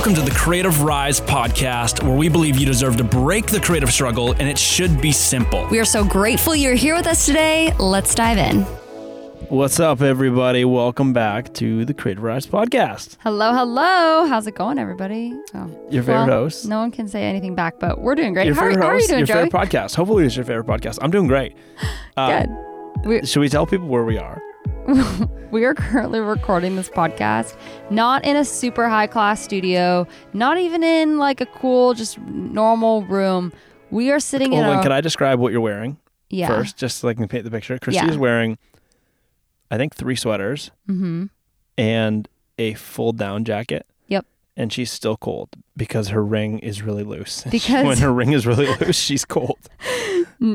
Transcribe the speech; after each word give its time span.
Welcome 0.00 0.14
to 0.14 0.22
the 0.22 0.30
Creative 0.30 0.82
Rise 0.82 1.20
podcast, 1.20 2.02
where 2.02 2.16
we 2.16 2.30
believe 2.30 2.56
you 2.56 2.64
deserve 2.64 2.96
to 2.96 3.04
break 3.04 3.48
the 3.48 3.60
creative 3.60 3.92
struggle 3.92 4.32
and 4.32 4.48
it 4.48 4.56
should 4.56 4.98
be 4.98 5.12
simple. 5.12 5.68
We 5.70 5.78
are 5.78 5.84
so 5.84 6.02
grateful 6.02 6.56
you're 6.56 6.74
here 6.74 6.94
with 6.96 7.06
us 7.06 7.26
today. 7.26 7.74
Let's 7.78 8.14
dive 8.14 8.38
in. 8.38 8.62
What's 9.50 9.78
up, 9.78 10.00
everybody? 10.00 10.64
Welcome 10.64 11.12
back 11.12 11.52
to 11.56 11.84
the 11.84 11.92
Creative 11.92 12.22
Rise 12.22 12.46
podcast. 12.46 13.18
Hello, 13.20 13.52
hello. 13.52 14.24
How's 14.24 14.46
it 14.46 14.54
going, 14.54 14.78
everybody? 14.78 15.38
Oh, 15.52 15.66
Your 15.90 16.02
favorite 16.02 16.14
well, 16.14 16.44
host. 16.44 16.64
No 16.64 16.78
one 16.78 16.92
can 16.92 17.06
say 17.06 17.24
anything 17.24 17.54
back, 17.54 17.78
but 17.78 18.00
we're 18.00 18.14
doing 18.14 18.32
great. 18.32 18.46
Your 18.46 18.54
how, 18.54 18.62
are, 18.62 18.70
favorite 18.70 18.82
how 18.82 18.88
are 18.88 18.94
you 18.94 19.00
host, 19.00 19.08
doing, 19.10 19.18
your 19.18 19.26
Joey? 19.26 19.50
favorite 19.50 19.68
podcast. 19.68 19.96
Hopefully, 19.96 20.24
it's 20.24 20.34
your 20.34 20.46
favorite 20.46 20.66
podcast. 20.66 20.98
I'm 21.02 21.10
doing 21.10 21.26
great. 21.26 21.54
Uh, 22.16 22.40
Good. 22.40 23.06
We, 23.06 23.26
Should 23.26 23.40
we 23.40 23.48
tell 23.48 23.66
people 23.66 23.86
where 23.86 24.04
we 24.04 24.18
are? 24.18 24.42
we 25.50 25.64
are 25.64 25.74
currently 25.74 26.20
recording 26.20 26.76
this 26.76 26.88
podcast 26.88 27.56
not 27.90 28.24
in 28.24 28.36
a 28.36 28.44
super 28.44 28.88
high 28.88 29.06
class 29.06 29.42
studio, 29.42 30.06
not 30.32 30.58
even 30.58 30.82
in 30.82 31.18
like 31.18 31.40
a 31.40 31.46
cool, 31.46 31.94
just 31.94 32.18
normal 32.18 33.02
room. 33.04 33.52
We 33.90 34.10
are 34.10 34.20
sitting 34.20 34.52
Hold 34.52 34.64
in 34.64 34.70
on, 34.70 34.78
a 34.78 34.82
can 34.82 34.92
I 34.92 35.00
describe 35.00 35.38
what 35.38 35.52
you're 35.52 35.60
wearing 35.60 35.98
yeah. 36.28 36.48
first, 36.48 36.76
just 36.76 36.98
so 36.98 37.08
I 37.08 37.14
can 37.14 37.26
paint 37.28 37.44
the 37.44 37.50
picture? 37.50 37.78
Christy 37.78 38.04
Yeah. 38.04 38.10
is 38.10 38.16
wearing, 38.18 38.58
I 39.70 39.76
think, 39.76 39.94
three 39.94 40.16
sweaters 40.16 40.70
Mm-hmm. 40.88 41.26
and 41.78 42.28
a 42.58 42.74
full 42.74 43.12
down 43.12 43.44
jacket. 43.44 43.86
And 44.60 44.70
she's 44.72 44.90
still 44.92 45.16
cold 45.16 45.48
because 45.76 46.08
her 46.08 46.22
ring 46.22 46.58
is 46.58 46.82
really 46.82 47.02
loose. 47.04 47.44
Because- 47.50 47.86
when 47.86 47.98
her 47.98 48.12
ring 48.12 48.32
is 48.32 48.46
really 48.46 48.66
loose, 48.80 48.98
she's 48.98 49.24
cold. 49.24 49.58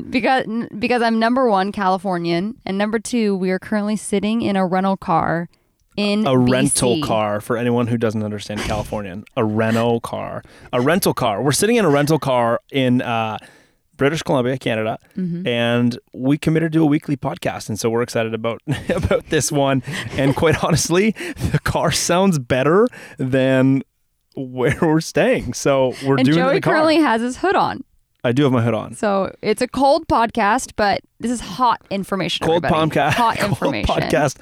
Because 0.09 0.45
because 0.79 1.01
I'm 1.03 1.19
number 1.19 1.47
one 1.49 1.71
Californian, 1.71 2.55
and 2.65 2.75
number 2.77 2.97
two, 2.97 3.35
we 3.35 3.51
are 3.51 3.59
currently 3.59 3.95
sitting 3.95 4.41
in 4.41 4.55
a 4.55 4.65
rental 4.65 4.97
car 4.97 5.47
in 5.95 6.25
a 6.25 6.35
rental 6.37 6.99
car 7.01 7.39
for 7.39 7.55
anyone 7.55 7.85
who 7.87 7.97
doesn't 7.97 8.23
understand 8.23 8.61
Californian. 8.61 9.23
A 9.37 9.45
rental 9.45 9.99
car. 10.01 10.41
A 10.73 10.81
rental 10.81 11.13
car. 11.13 11.41
We're 11.43 11.51
sitting 11.51 11.75
in 11.75 11.85
a 11.85 11.89
rental 11.89 12.17
car 12.19 12.61
in 12.71 13.01
uh, 13.03 13.37
British 13.95 14.23
Columbia, 14.23 14.57
Canada, 14.57 14.97
Mm-hmm. 15.15 15.47
and 15.47 15.99
we 16.13 16.37
committed 16.39 16.73
to 16.73 16.81
a 16.81 16.85
weekly 16.87 17.15
podcast, 17.15 17.69
and 17.69 17.79
so 17.79 17.89
we're 17.91 18.01
excited 18.01 18.33
about 18.33 18.61
about 18.89 19.29
this 19.29 19.51
one. 19.51 19.83
And 20.17 20.35
quite 20.35 20.63
honestly, 20.63 21.11
the 21.51 21.59
car 21.63 21.91
sounds 21.91 22.39
better 22.39 22.87
than 23.19 23.83
where 24.35 24.77
we're 24.81 25.01
staying. 25.01 25.53
So 25.53 25.93
we're 26.05 26.17
And 26.17 26.25
doing 26.25 26.37
Joey 26.37 26.61
currently 26.61 26.97
has 26.97 27.21
his 27.21 27.37
hood 27.37 27.55
on, 27.55 27.83
I 28.23 28.31
do 28.31 28.43
have 28.43 28.51
my 28.51 28.61
hood 28.61 28.73
on. 28.73 28.93
so 28.95 29.33
it's 29.41 29.61
a 29.61 29.67
cold 29.67 30.07
podcast, 30.07 30.71
but 30.75 31.01
this 31.19 31.31
is 31.31 31.39
hot 31.41 31.81
information. 31.89 32.45
Cold 32.45 32.63
podcast. 32.63 33.13
hot 33.13 33.39
information. 33.43 33.87
cold 33.87 33.99
podcast. 34.01 34.37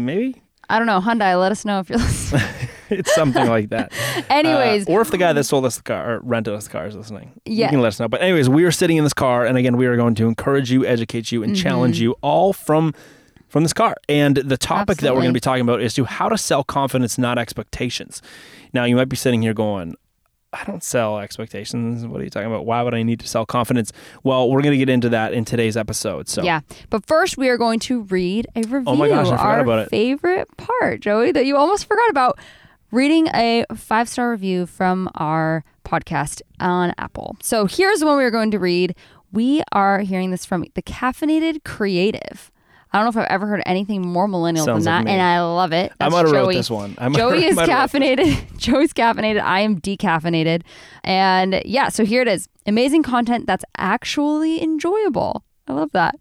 Maybe 0.00 0.42
I 0.68 0.78
don't 0.78 0.86
know. 0.86 1.00
Hyundai. 1.00 1.38
Let 1.38 1.50
us 1.52 1.64
know 1.64 1.80
if 1.80 1.90
you're 1.90 1.98
listening. 1.98 2.42
it's 2.90 3.12
something 3.14 3.46
like 3.48 3.70
that. 3.70 3.92
Anyways, 4.30 4.88
Uh, 4.88 4.92
or 4.92 5.00
if 5.00 5.10
the 5.10 5.18
guy 5.18 5.32
that 5.32 5.44
sold 5.44 5.64
us 5.64 5.76
the 5.76 5.82
car 5.82 6.14
or 6.16 6.20
rented 6.22 6.54
us 6.54 6.64
the 6.64 6.70
car 6.70 6.86
is 6.86 6.94
listening, 6.94 7.32
you 7.44 7.56
Yeah. 7.56 7.70
can 7.70 7.80
let 7.80 7.88
us 7.88 7.98
know. 8.00 8.08
But 8.08 8.22
anyways, 8.22 8.48
we 8.48 8.62
are 8.64 8.70
sitting 8.70 8.96
in 8.96 9.02
this 9.04 9.12
car, 9.12 9.44
and 9.46 9.58
again, 9.58 9.76
we 9.76 9.86
are 9.86 9.96
going 9.96 10.14
to 10.16 10.26
encourage 10.28 10.70
you, 10.70 10.86
educate 10.86 11.32
you, 11.32 11.42
and 11.42 11.54
Mm-hmm. 11.54 11.62
challenge 11.62 12.00
you 12.00 12.14
all 12.22 12.52
from 12.52 12.94
from 13.48 13.64
this 13.64 13.72
car. 13.72 13.96
And 14.08 14.36
the 14.36 14.56
topic 14.56 14.98
that 14.98 15.12
we're 15.12 15.22
going 15.22 15.30
to 15.30 15.34
be 15.34 15.40
talking 15.40 15.62
about 15.62 15.80
is 15.82 15.92
to 15.94 16.04
how 16.04 16.28
to 16.28 16.38
sell 16.38 16.62
confidence, 16.62 17.18
not 17.18 17.36
expectations. 17.36 18.22
Now, 18.72 18.84
you 18.84 18.94
might 18.94 19.08
be 19.08 19.16
sitting 19.16 19.42
here 19.42 19.54
going. 19.54 19.96
I 20.52 20.64
don't 20.64 20.82
sell 20.82 21.18
expectations. 21.20 22.04
What 22.06 22.20
are 22.20 22.24
you 22.24 22.30
talking 22.30 22.48
about? 22.48 22.66
Why 22.66 22.82
would 22.82 22.92
I 22.94 23.02
need 23.04 23.20
to 23.20 23.28
sell 23.28 23.46
confidence? 23.46 23.92
Well, 24.24 24.50
we're 24.50 24.62
going 24.62 24.72
to 24.72 24.78
get 24.78 24.88
into 24.88 25.08
that 25.10 25.32
in 25.32 25.44
today's 25.44 25.76
episode. 25.76 26.28
So, 26.28 26.42
Yeah. 26.42 26.60
But 26.90 27.06
first, 27.06 27.38
we 27.38 27.48
are 27.48 27.56
going 27.56 27.78
to 27.80 28.02
read 28.02 28.46
a 28.56 28.62
review. 28.62 28.82
Oh 28.86 28.96
my 28.96 29.08
gosh, 29.08 29.28
I 29.28 29.30
forgot 29.30 29.46
Our 29.46 29.60
about 29.60 29.78
it. 29.80 29.90
favorite 29.90 30.48
part, 30.56 31.00
Joey, 31.00 31.30
that 31.32 31.46
you 31.46 31.56
almost 31.56 31.86
forgot 31.86 32.10
about. 32.10 32.38
Reading 32.90 33.28
a 33.28 33.64
five 33.76 34.08
star 34.08 34.32
review 34.32 34.66
from 34.66 35.08
our 35.14 35.62
podcast 35.84 36.42
on 36.58 36.92
Apple. 36.98 37.36
So 37.40 37.66
here's 37.66 38.00
the 38.00 38.06
one 38.06 38.16
we 38.18 38.24
are 38.24 38.32
going 38.32 38.50
to 38.50 38.58
read. 38.58 38.96
We 39.30 39.62
are 39.70 40.00
hearing 40.00 40.32
this 40.32 40.44
from 40.44 40.64
the 40.74 40.82
Caffeinated 40.82 41.62
Creative. 41.62 42.50
I 42.92 42.98
don't 42.98 43.04
know 43.04 43.20
if 43.20 43.24
I've 43.24 43.30
ever 43.32 43.46
heard 43.46 43.62
anything 43.66 44.02
more 44.02 44.26
millennial 44.26 44.64
Sounds 44.66 44.84
than 44.84 44.92
like 44.94 45.04
that, 45.04 45.10
me. 45.10 45.12
and 45.12 45.22
I 45.22 45.40
love 45.42 45.72
it. 45.72 45.92
I 45.92 45.94
That's 45.98 46.12
might 46.12 46.18
have 46.26 46.32
wrote 46.32 46.44
Joey. 46.46 46.54
this 46.56 46.70
one. 46.70 46.94
I 46.98 47.08
might- 47.08 47.18
Joey 47.18 47.44
is 47.46 47.56
might 47.56 47.68
have 47.68 47.92
wrote 47.94 48.02
caffeinated. 48.02 48.56
Joey's 48.58 48.92
caffeinated. 48.92 49.40
I 49.40 49.60
am 49.60 49.80
decaffeinated. 49.80 50.62
And 51.04 51.62
yeah, 51.64 51.88
so 51.88 52.04
here 52.04 52.22
it 52.22 52.28
is. 52.28 52.48
Amazing 52.66 53.02
content 53.04 53.46
that's 53.46 53.64
actually 53.78 54.62
enjoyable. 54.62 55.44
I 55.68 55.72
love 55.74 55.92
that. 55.92 56.14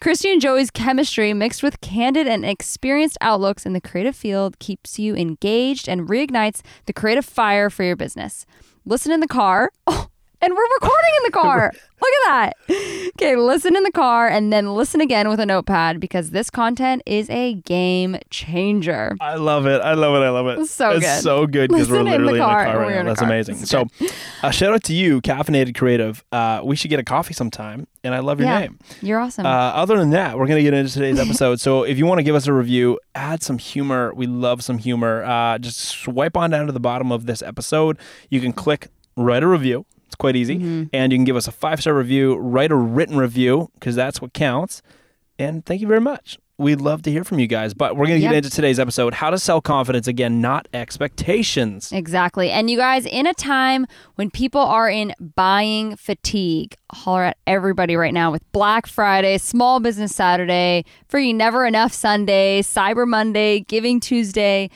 Christy 0.00 0.32
and 0.32 0.40
Joey's 0.40 0.70
chemistry 0.70 1.32
mixed 1.32 1.62
with 1.62 1.80
candid 1.80 2.26
and 2.26 2.44
experienced 2.44 3.16
outlooks 3.20 3.64
in 3.64 3.72
the 3.72 3.80
creative 3.80 4.16
field 4.16 4.58
keeps 4.58 4.98
you 4.98 5.14
engaged 5.14 5.88
and 5.88 6.08
reignites 6.08 6.60
the 6.86 6.92
creative 6.92 7.24
fire 7.24 7.70
for 7.70 7.84
your 7.84 7.94
business. 7.96 8.44
Listen 8.84 9.12
in 9.12 9.20
the 9.20 9.28
car. 9.28 9.70
Oh, 9.86 10.08
and 10.44 10.52
we're 10.56 10.74
recording 10.80 11.10
in 11.18 11.22
the 11.26 11.30
car. 11.30 11.72
Look 12.02 12.10
at 12.26 12.54
that. 12.68 13.10
Okay, 13.14 13.36
listen 13.36 13.76
in 13.76 13.82
the 13.84 13.92
car 13.92 14.26
and 14.28 14.52
then 14.52 14.74
listen 14.74 15.00
again 15.00 15.28
with 15.28 15.38
a 15.38 15.46
notepad 15.46 16.00
because 16.00 16.30
this 16.30 16.50
content 16.50 17.02
is 17.06 17.30
a 17.30 17.54
game 17.54 18.16
changer. 18.30 19.16
I 19.20 19.36
love 19.36 19.66
it. 19.66 19.80
I 19.80 19.94
love 19.94 20.14
it. 20.16 20.24
I 20.26 20.30
love 20.30 20.46
it. 20.48 20.66
So 20.66 20.90
it's 20.90 21.04
good. 21.06 21.22
so 21.22 21.46
good 21.46 21.70
because 21.70 21.88
we're 21.90 22.02
Listen 22.02 22.14
in 22.14 22.22
the 22.22 22.32
literally 22.32 22.32
in 22.34 22.38
the 22.38 22.44
car. 22.44 22.64
car, 22.64 22.78
right 22.80 22.94
now. 22.96 23.04
That's 23.04 23.20
car. 23.20 23.28
amazing. 23.28 23.56
So, 23.66 23.84
uh, 24.42 24.50
shout 24.50 24.72
out 24.74 24.82
to 24.84 24.94
you, 24.94 25.20
Caffeinated 25.20 25.76
Creative. 25.76 26.24
Uh, 26.32 26.60
we 26.64 26.74
should 26.74 26.88
get 26.90 26.98
a 26.98 27.04
coffee 27.04 27.34
sometime, 27.34 27.86
and 28.02 28.14
I 28.14 28.18
love 28.18 28.40
your 28.40 28.48
Yeah. 28.48 28.58
name. 28.60 28.78
You're 29.00 29.20
awesome. 29.20 29.46
Uh, 29.46 29.48
other 29.48 29.96
than 29.96 30.10
that, 30.10 30.36
we're 30.38 30.46
going 30.46 30.58
to 30.58 30.62
get 30.64 30.74
into 30.74 30.92
today's 30.92 31.20
episode. 31.20 31.60
so, 31.60 31.84
if 31.84 31.98
you 31.98 32.06
want 32.06 32.18
to 32.18 32.24
give 32.24 32.34
us 32.34 32.46
a 32.48 32.52
review, 32.52 32.98
add 33.14 33.42
some 33.42 33.58
humor. 33.58 34.12
We 34.14 34.26
love 34.26 34.64
some 34.64 34.78
humor. 34.78 35.22
Uh, 35.24 35.58
just 35.58 35.78
swipe 35.78 36.36
on 36.36 36.50
down 36.50 36.66
to 36.66 36.72
the 36.72 36.80
bottom 36.80 37.12
of 37.12 37.26
this 37.26 37.42
episode. 37.42 37.96
You 38.28 38.40
can 38.40 38.52
click 38.52 38.88
write 39.16 39.42
a 39.42 39.46
review. 39.46 39.84
It's 40.12 40.16
quite 40.18 40.36
easy. 40.36 40.56
Mm-hmm. 40.56 40.84
And 40.92 41.10
you 41.10 41.16
can 41.16 41.24
give 41.24 41.36
us 41.36 41.48
a 41.48 41.52
five 41.52 41.80
star 41.80 41.94
review, 41.94 42.36
write 42.36 42.70
a 42.70 42.76
written 42.76 43.16
review, 43.16 43.70
because 43.74 43.96
that's 43.96 44.20
what 44.20 44.34
counts. 44.34 44.82
And 45.38 45.64
thank 45.64 45.80
you 45.80 45.86
very 45.86 46.02
much. 46.02 46.38
We'd 46.58 46.82
love 46.82 47.00
to 47.04 47.10
hear 47.10 47.24
from 47.24 47.38
you 47.38 47.46
guys. 47.46 47.72
But 47.72 47.96
we're 47.96 48.06
going 48.06 48.20
to 48.20 48.26
get 48.26 48.34
into 48.34 48.50
today's 48.50 48.78
episode 48.78 49.14
how 49.14 49.30
to 49.30 49.38
sell 49.38 49.62
confidence 49.62 50.06
again, 50.06 50.42
not 50.42 50.68
expectations. 50.74 51.92
Exactly. 51.92 52.50
And 52.50 52.68
you 52.68 52.76
guys, 52.76 53.06
in 53.06 53.26
a 53.26 53.32
time 53.32 53.86
when 54.16 54.30
people 54.30 54.60
are 54.60 54.90
in 54.90 55.14
buying 55.18 55.96
fatigue, 55.96 56.76
holler 56.92 57.24
at 57.24 57.38
everybody 57.46 57.96
right 57.96 58.12
now 58.12 58.30
with 58.30 58.42
Black 58.52 58.86
Friday, 58.86 59.38
Small 59.38 59.80
Business 59.80 60.14
Saturday, 60.14 60.84
Free 61.08 61.32
Never 61.32 61.64
Enough 61.64 61.94
Sunday, 61.94 62.60
Cyber 62.60 63.08
Monday, 63.08 63.60
Giving 63.60 63.98
Tuesday. 63.98 64.68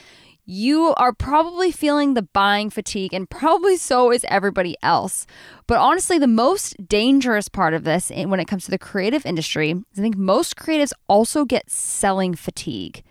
You 0.48 0.94
are 0.96 1.12
probably 1.12 1.72
feeling 1.72 2.14
the 2.14 2.22
buying 2.22 2.70
fatigue, 2.70 3.12
and 3.12 3.28
probably 3.28 3.76
so 3.76 4.12
is 4.12 4.24
everybody 4.28 4.76
else. 4.80 5.26
But 5.66 5.78
honestly, 5.78 6.20
the 6.20 6.28
most 6.28 6.76
dangerous 6.86 7.48
part 7.48 7.74
of 7.74 7.82
this 7.82 8.12
when 8.14 8.38
it 8.38 8.46
comes 8.46 8.64
to 8.66 8.70
the 8.70 8.78
creative 8.78 9.26
industry 9.26 9.72
is 9.72 9.98
I 9.98 10.02
think 10.02 10.16
most 10.16 10.54
creatives 10.54 10.92
also 11.08 11.44
get 11.44 11.68
selling 11.68 12.36
fatigue 12.36 13.02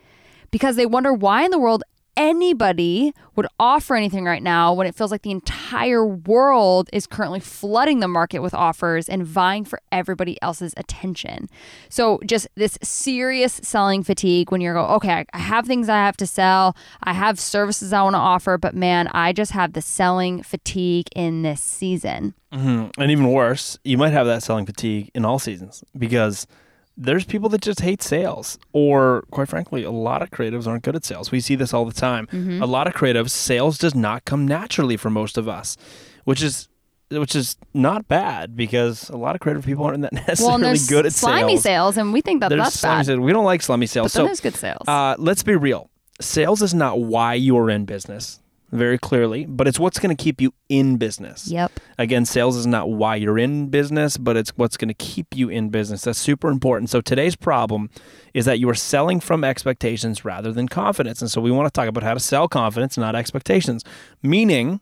because 0.50 0.78
they 0.78 0.86
wonder 0.86 1.12
why 1.12 1.44
in 1.44 1.52
the 1.52 1.60
world 1.60 1.84
anybody 2.25 3.13
would 3.36 3.48
offer 3.60 3.95
anything 3.95 4.25
right 4.25 4.42
now 4.42 4.74
when 4.74 4.88
it 4.88 4.95
feels 4.95 5.12
like 5.12 5.22
the 5.22 5.31
entire 5.31 6.06
world 6.06 6.89
is 6.92 7.06
currently 7.06 7.39
flooding 7.39 8.00
the 8.00 8.07
market 8.07 8.39
with 8.39 8.54
offers 8.54 9.07
and 9.07 9.25
vying 9.25 9.63
for 9.63 9.80
everybody 9.92 10.42
else's 10.42 10.74
attention. 10.77 11.48
So, 11.89 12.19
just 12.25 12.48
this 12.56 12.77
serious 12.81 13.60
selling 13.63 14.04
fatigue 14.04 14.51
when 14.51 14.62
you're 14.62 14.74
going, 14.74 14.89
okay, 14.92 15.25
I 15.33 15.38
have 15.38 15.66
things 15.66 15.89
I 15.89 15.98
have 15.98 16.18
to 16.18 16.27
sell, 16.27 16.75
I 17.04 17.13
have 17.13 17.39
services 17.39 17.94
I 17.94 18.01
want 18.01 18.16
to 18.16 18.19
offer, 18.19 18.57
but 18.57 18.74
man, 18.74 19.07
I 19.10 19.31
just 19.31 19.51
have 19.51 19.74
the 19.74 19.81
selling 19.81 20.42
fatigue 20.42 21.07
in 21.16 21.44
this 21.44 21.62
season. 21.62 22.33
Mm-hmm. 22.51 23.01
And 23.01 23.12
even 23.12 23.31
worse, 23.31 23.78
you 23.83 23.98
might 23.98 24.13
have 24.13 24.28
that 24.28 24.42
selling 24.42 24.66
fatigue 24.66 25.12
in 25.13 25.25
all 25.25 25.39
seasons 25.39 25.83
because 25.98 26.48
there's 26.97 27.25
people 27.25 27.50
that 27.50 27.62
just 27.62 27.81
hate 27.81 28.01
sales 28.01 28.57
or 28.71 29.24
quite 29.31 29.50
frankly 29.50 29.83
a 29.83 29.92
lot 29.92 30.21
of 30.21 30.30
creatives 30.31 30.65
aren't 30.68 30.83
good 30.83 30.95
at 30.95 31.03
sales 31.03 31.31
we 31.31 31.39
see 31.42 31.56
this 31.56 31.74
all 31.74 31.86
the 31.86 31.94
time 31.94 32.27
Mm-hmm. 32.27 32.62
a 32.62 32.65
lot 32.65 32.88
of 32.88 32.94
creatives 32.94 33.31
sales 33.31 33.77
does 33.77 33.94
not 33.95 34.24
come 34.25 34.47
naturally 34.47 34.95
for 34.97 35.09
most 35.09 35.38
of 35.38 35.47
us 35.47 35.75
which 36.24 36.42
is 36.42 36.69
which 37.12 37.36
is 37.36 37.56
not 37.74 38.07
bad 38.07 38.56
because 38.56 39.09
a 39.09 39.18
lot 39.18 39.36
of 39.36 39.42
creative 39.42 39.63
people 39.65 39.83
aren't 39.86 40.01
that 40.01 40.13
necessarily 40.27 40.63
Well, 40.63 40.75
good 40.89 41.06
at 41.06 41.13
sales. 41.13 41.19
slimy 41.19 41.51
sales, 41.57 41.62
sales, 41.63 41.97
and 41.97 42.12
we 42.13 42.21
think 42.21 42.39
that 42.42 42.50
There's 42.50 42.63
that's 42.63 42.80
slimy 42.80 43.00
bad. 43.00 43.06
sales. 43.07 43.19
we 43.19 43.31
don't 43.33 43.45
like 43.45 43.62
slimy 43.62 43.86
sales 43.86 44.12
But 44.13 44.18
then 44.19 44.24
so 44.24 44.27
there's 44.27 44.42
good 44.42 44.56
sales. 44.56 44.88
uh, 44.88 45.15
let's 45.19 45.44
be 45.44 45.56
real 45.56 45.89
sales 46.21 46.62
is 46.62 46.74
not 46.74 47.00
why 47.01 47.33
you're 47.36 47.69
in 47.69 47.86
business 47.86 48.39
very 48.75 48.98
clearly 48.98 49.45
but 49.45 49.68
it's 49.68 49.80
what's 49.80 50.00
going 50.00 50.16
to 50.16 50.22
keep 50.22 50.42
you 50.42 50.54
in 50.69 50.98
business 50.98 51.48
yep. 51.48 51.72
Again, 51.98 52.25
sales 52.25 52.57
is 52.57 52.68
not 52.68 52.89
why 52.89 53.16
you're 53.16 53.39
in 53.39 53.69
business, 53.69 54.18
but 54.18 54.36
it's 54.36 54.51
what's 54.57 54.75
going 54.75 54.89
to 54.89 54.94
keep 54.94 55.36
you 55.36 55.48
in 55.50 55.69
business. 55.69 56.01
That's 56.01 56.19
super 56.19 56.50
important. 56.50 56.89
So 56.89 57.00
today's 57.00 57.36
problem 57.36 57.89
is 58.33 58.45
that 58.45 58.60
you 58.60 58.69
are 58.69 58.75
selling 58.75 59.19
from 59.22 59.44
expectations 59.44 60.25
rather 60.25 60.51
than 60.51 60.68
confidence. 60.68 61.22
And 61.22 61.31
so 61.31 61.39
we 61.39 61.51
want 61.51 61.68
to 61.68 61.72
talk 61.72 61.88
about 61.88 62.04
how 62.04 62.13
to 62.13 62.19
sell 62.19 62.48
confidence, 62.48 62.98
not 62.98 63.16
expectations. 63.16 63.83
Meaning, 64.22 64.81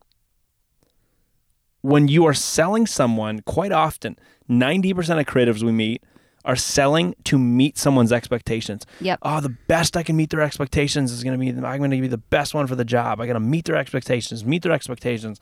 when 1.82 2.08
you 2.08 2.26
are 2.26 2.34
selling 2.34 2.88
someone, 2.88 3.42
quite 3.42 3.72
often, 3.72 4.18
90% 4.50 5.20
of 5.20 5.26
creatives 5.28 5.62
we 5.62 5.72
meet 5.72 6.04
are 6.46 6.56
selling 6.56 7.16
to 7.26 7.38
meet 7.38 7.78
someone's 7.78 8.12
expectations. 8.12 8.86
Yep. 9.02 9.20
Oh, 9.22 9.40
the 9.40 9.56
best 9.68 9.96
I 9.96 10.04
can 10.04 10.16
meet 10.16 10.30
their 10.30 10.42
expectations 10.42 11.12
is 11.12 11.24
going 11.24 11.40
to 11.40 11.40
be 11.40 11.50
I'm 11.66 11.78
going 11.80 11.92
to 11.92 12.02
be 12.02 12.08
the 12.08 12.18
best 12.18 12.54
one 12.54 12.68
for 12.68 12.76
the 12.76 12.86
job. 12.86 13.22
I 13.22 13.28
got 13.28 13.34
to 13.34 13.40
meet 13.40 13.66
their 13.66 13.76
expectations, 13.78 14.44
meet 14.46 14.62
their 14.64 14.72
expectations. 14.72 15.40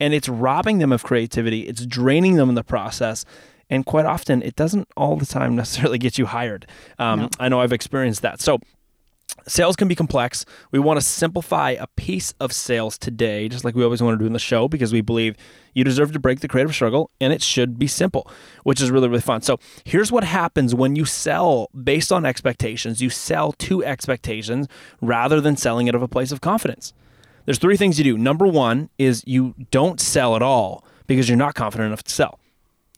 And 0.00 0.12
it's 0.14 0.28
robbing 0.28 0.78
them 0.78 0.92
of 0.92 1.02
creativity. 1.04 1.62
It's 1.62 1.86
draining 1.86 2.36
them 2.36 2.48
in 2.48 2.54
the 2.54 2.64
process. 2.64 3.24
And 3.70 3.86
quite 3.86 4.04
often, 4.04 4.42
it 4.42 4.56
doesn't 4.56 4.88
all 4.96 5.16
the 5.16 5.26
time 5.26 5.54
necessarily 5.62 5.98
get 5.98 6.18
you 6.18 6.26
hired. 6.26 6.66
Um, 6.98 7.20
No. 7.20 7.28
I 7.38 7.48
know 7.48 7.60
I've 7.60 7.72
experienced 7.72 8.22
that. 8.22 8.40
So, 8.40 8.58
Sales 9.46 9.76
can 9.76 9.88
be 9.88 9.94
complex. 9.94 10.44
We 10.70 10.78
want 10.78 11.00
to 11.00 11.06
simplify 11.06 11.70
a 11.70 11.86
piece 11.96 12.32
of 12.38 12.52
sales 12.52 12.96
today, 12.98 13.48
just 13.48 13.64
like 13.64 13.74
we 13.74 13.82
always 13.82 14.02
want 14.02 14.14
to 14.14 14.22
do 14.22 14.26
in 14.26 14.32
the 14.32 14.38
show, 14.38 14.68
because 14.68 14.92
we 14.92 15.00
believe 15.00 15.36
you 15.74 15.84
deserve 15.84 16.12
to 16.12 16.20
break 16.20 16.40
the 16.40 16.48
creative 16.48 16.74
struggle 16.74 17.10
and 17.20 17.32
it 17.32 17.42
should 17.42 17.78
be 17.78 17.86
simple, 17.86 18.30
which 18.62 18.80
is 18.80 18.90
really, 18.90 19.08
really 19.08 19.20
fun. 19.20 19.42
So, 19.42 19.58
here's 19.84 20.12
what 20.12 20.24
happens 20.24 20.74
when 20.74 20.96
you 20.96 21.04
sell 21.04 21.68
based 21.82 22.12
on 22.12 22.24
expectations. 22.24 23.00
You 23.00 23.10
sell 23.10 23.52
to 23.52 23.84
expectations 23.84 24.68
rather 25.00 25.40
than 25.40 25.56
selling 25.56 25.88
out 25.88 25.94
of 25.94 26.02
a 26.02 26.08
place 26.08 26.32
of 26.32 26.40
confidence. 26.40 26.92
There's 27.44 27.58
three 27.58 27.76
things 27.76 27.98
you 27.98 28.04
do. 28.04 28.18
Number 28.18 28.46
one 28.46 28.90
is 28.98 29.24
you 29.26 29.54
don't 29.70 30.00
sell 30.00 30.36
at 30.36 30.42
all 30.42 30.84
because 31.06 31.28
you're 31.28 31.38
not 31.38 31.54
confident 31.54 31.88
enough 31.88 32.04
to 32.04 32.12
sell. 32.12 32.38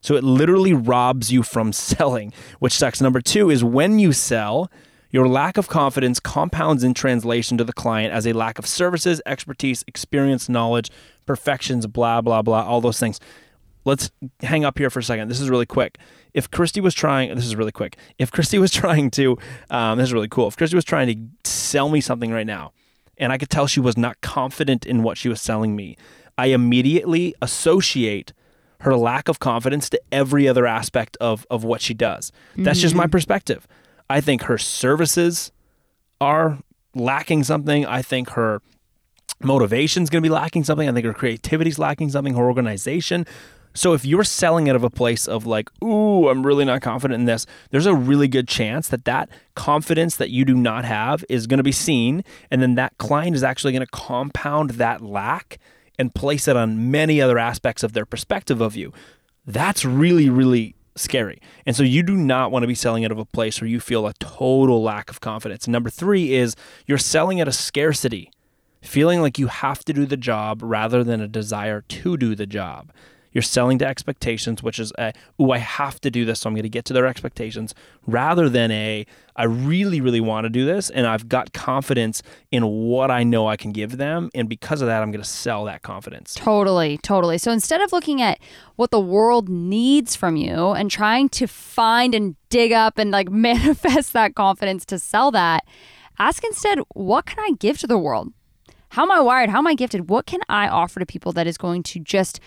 So 0.00 0.16
it 0.16 0.24
literally 0.24 0.74
robs 0.74 1.32
you 1.32 1.42
from 1.42 1.72
selling, 1.72 2.32
which 2.58 2.74
sucks. 2.74 3.00
Number 3.00 3.20
two 3.20 3.50
is 3.50 3.64
when 3.64 3.98
you 3.98 4.12
sell, 4.12 4.70
your 5.14 5.28
lack 5.28 5.56
of 5.56 5.68
confidence 5.68 6.18
compounds 6.18 6.82
in 6.82 6.92
translation 6.92 7.56
to 7.56 7.62
the 7.62 7.72
client 7.72 8.12
as 8.12 8.26
a 8.26 8.32
lack 8.32 8.58
of 8.58 8.66
services, 8.66 9.22
expertise, 9.24 9.84
experience, 9.86 10.48
knowledge, 10.48 10.90
perfections, 11.24 11.86
blah, 11.86 12.20
blah, 12.20 12.42
blah, 12.42 12.64
all 12.64 12.80
those 12.80 12.98
things. 12.98 13.20
Let's 13.84 14.10
hang 14.42 14.64
up 14.64 14.76
here 14.76 14.90
for 14.90 14.98
a 14.98 15.04
second. 15.04 15.28
This 15.28 15.40
is 15.40 15.48
really 15.48 15.66
quick. 15.66 15.98
If 16.32 16.50
Christy 16.50 16.80
was 16.80 16.94
trying, 16.94 17.32
this 17.32 17.46
is 17.46 17.54
really 17.54 17.70
quick. 17.70 17.96
If 18.18 18.32
Christy 18.32 18.58
was 18.58 18.72
trying 18.72 19.12
to, 19.12 19.38
um, 19.70 19.98
this 19.98 20.08
is 20.08 20.12
really 20.12 20.26
cool. 20.26 20.48
If 20.48 20.56
Christy 20.56 20.74
was 20.74 20.84
trying 20.84 21.06
to 21.06 21.48
sell 21.48 21.88
me 21.90 22.00
something 22.00 22.32
right 22.32 22.46
now, 22.46 22.72
and 23.16 23.32
I 23.32 23.38
could 23.38 23.50
tell 23.50 23.68
she 23.68 23.78
was 23.78 23.96
not 23.96 24.20
confident 24.20 24.84
in 24.84 25.04
what 25.04 25.16
she 25.16 25.28
was 25.28 25.40
selling 25.40 25.76
me, 25.76 25.96
I 26.36 26.46
immediately 26.46 27.36
associate 27.40 28.32
her 28.80 28.96
lack 28.96 29.28
of 29.28 29.38
confidence 29.38 29.88
to 29.90 30.00
every 30.10 30.48
other 30.48 30.66
aspect 30.66 31.16
of 31.20 31.46
of 31.50 31.62
what 31.62 31.80
she 31.80 31.94
does. 31.94 32.32
That's 32.56 32.80
just 32.80 32.96
my 32.96 33.06
perspective. 33.06 33.68
I 34.08 34.20
think 34.20 34.42
her 34.42 34.58
services 34.58 35.52
are 36.20 36.58
lacking 36.94 37.44
something. 37.44 37.86
I 37.86 38.02
think 38.02 38.30
her 38.30 38.60
motivation's 39.40 40.10
going 40.10 40.22
to 40.22 40.28
be 40.28 40.32
lacking 40.32 40.64
something. 40.64 40.88
I 40.88 40.92
think 40.92 41.06
her 41.06 41.12
creativity's 41.12 41.78
lacking 41.78 42.10
something. 42.10 42.34
Her 42.34 42.44
organization. 42.44 43.26
So 43.76 43.92
if 43.92 44.04
you're 44.04 44.24
selling 44.24 44.68
out 44.70 44.76
of 44.76 44.84
a 44.84 44.90
place 44.90 45.26
of 45.26 45.46
like, 45.46 45.68
ooh, 45.82 46.28
I'm 46.28 46.46
really 46.46 46.64
not 46.64 46.80
confident 46.80 47.20
in 47.20 47.26
this, 47.26 47.44
there's 47.70 47.86
a 47.86 47.94
really 47.94 48.28
good 48.28 48.46
chance 48.46 48.88
that 48.88 49.04
that 49.04 49.28
confidence 49.56 50.16
that 50.16 50.30
you 50.30 50.44
do 50.44 50.54
not 50.54 50.84
have 50.84 51.24
is 51.28 51.48
going 51.48 51.58
to 51.58 51.64
be 51.64 51.72
seen, 51.72 52.22
and 52.52 52.62
then 52.62 52.76
that 52.76 52.96
client 52.98 53.34
is 53.34 53.42
actually 53.42 53.72
going 53.72 53.84
to 53.84 53.90
compound 53.90 54.70
that 54.70 55.00
lack 55.00 55.58
and 55.98 56.14
place 56.14 56.46
it 56.46 56.56
on 56.56 56.92
many 56.92 57.20
other 57.20 57.36
aspects 57.36 57.82
of 57.82 57.94
their 57.94 58.06
perspective 58.06 58.60
of 58.60 58.76
you. 58.76 58.92
That's 59.44 59.84
really, 59.84 60.30
really 60.30 60.76
scary. 60.96 61.40
And 61.66 61.74
so 61.74 61.82
you 61.82 62.02
do 62.02 62.16
not 62.16 62.50
want 62.50 62.62
to 62.62 62.66
be 62.66 62.74
selling 62.74 63.04
out 63.04 63.12
of 63.12 63.18
a 63.18 63.24
place 63.24 63.60
where 63.60 63.68
you 63.68 63.80
feel 63.80 64.06
a 64.06 64.14
total 64.14 64.82
lack 64.82 65.10
of 65.10 65.20
confidence. 65.20 65.66
Number 65.66 65.90
three 65.90 66.34
is 66.34 66.54
you're 66.86 66.98
selling 66.98 67.40
at 67.40 67.48
a 67.48 67.52
scarcity, 67.52 68.30
feeling 68.82 69.20
like 69.20 69.38
you 69.38 69.48
have 69.48 69.84
to 69.84 69.92
do 69.92 70.06
the 70.06 70.16
job 70.16 70.60
rather 70.62 71.02
than 71.02 71.20
a 71.20 71.28
desire 71.28 71.82
to 71.82 72.16
do 72.16 72.34
the 72.34 72.46
job. 72.46 72.92
You're 73.34 73.42
selling 73.42 73.78
to 73.80 73.86
expectations, 73.86 74.62
which 74.62 74.78
is 74.78 74.92
a, 74.98 75.12
ooh, 75.40 75.50
I 75.50 75.58
have 75.58 76.00
to 76.02 76.10
do 76.10 76.24
this, 76.24 76.40
so 76.40 76.48
I'm 76.48 76.54
going 76.54 76.62
to 76.62 76.68
get 76.68 76.84
to 76.86 76.92
their 76.92 77.06
expectations, 77.06 77.74
rather 78.06 78.48
than 78.48 78.70
a, 78.70 79.04
I 79.36 79.44
really, 79.44 80.00
really 80.00 80.20
want 80.20 80.44
to 80.44 80.48
do 80.48 80.64
this, 80.64 80.88
and 80.88 81.06
I've 81.06 81.28
got 81.28 81.52
confidence 81.52 82.22
in 82.52 82.64
what 82.64 83.10
I 83.10 83.24
know 83.24 83.48
I 83.48 83.56
can 83.56 83.72
give 83.72 83.96
them, 83.96 84.30
and 84.34 84.48
because 84.48 84.80
of 84.80 84.86
that, 84.86 85.02
I'm 85.02 85.10
going 85.10 85.22
to 85.22 85.28
sell 85.28 85.64
that 85.64 85.82
confidence. 85.82 86.34
Totally, 86.34 86.96
totally. 86.98 87.36
So 87.36 87.50
instead 87.50 87.80
of 87.80 87.92
looking 87.92 88.22
at 88.22 88.38
what 88.76 88.92
the 88.92 89.00
world 89.00 89.48
needs 89.48 90.14
from 90.14 90.36
you 90.36 90.70
and 90.70 90.90
trying 90.90 91.28
to 91.30 91.46
find 91.46 92.14
and 92.14 92.36
dig 92.48 92.72
up 92.72 92.98
and 92.98 93.10
like 93.10 93.30
manifest 93.32 94.12
that 94.12 94.36
confidence 94.36 94.84
to 94.86 94.98
sell 94.98 95.32
that, 95.32 95.66
ask 96.20 96.44
instead, 96.44 96.78
what 96.94 97.26
can 97.26 97.40
I 97.40 97.52
give 97.58 97.78
to 97.78 97.88
the 97.88 97.98
world? 97.98 98.32
How 98.94 99.02
am 99.02 99.10
I 99.10 99.18
wired? 99.18 99.50
How 99.50 99.58
am 99.58 99.66
I 99.66 99.74
gifted? 99.74 100.08
What 100.08 100.24
can 100.24 100.38
I 100.48 100.68
offer 100.68 101.00
to 101.00 101.06
people 101.06 101.32
that 101.32 101.48
is 101.48 101.58
going 101.58 101.82
to 101.82 101.98
just 101.98 102.38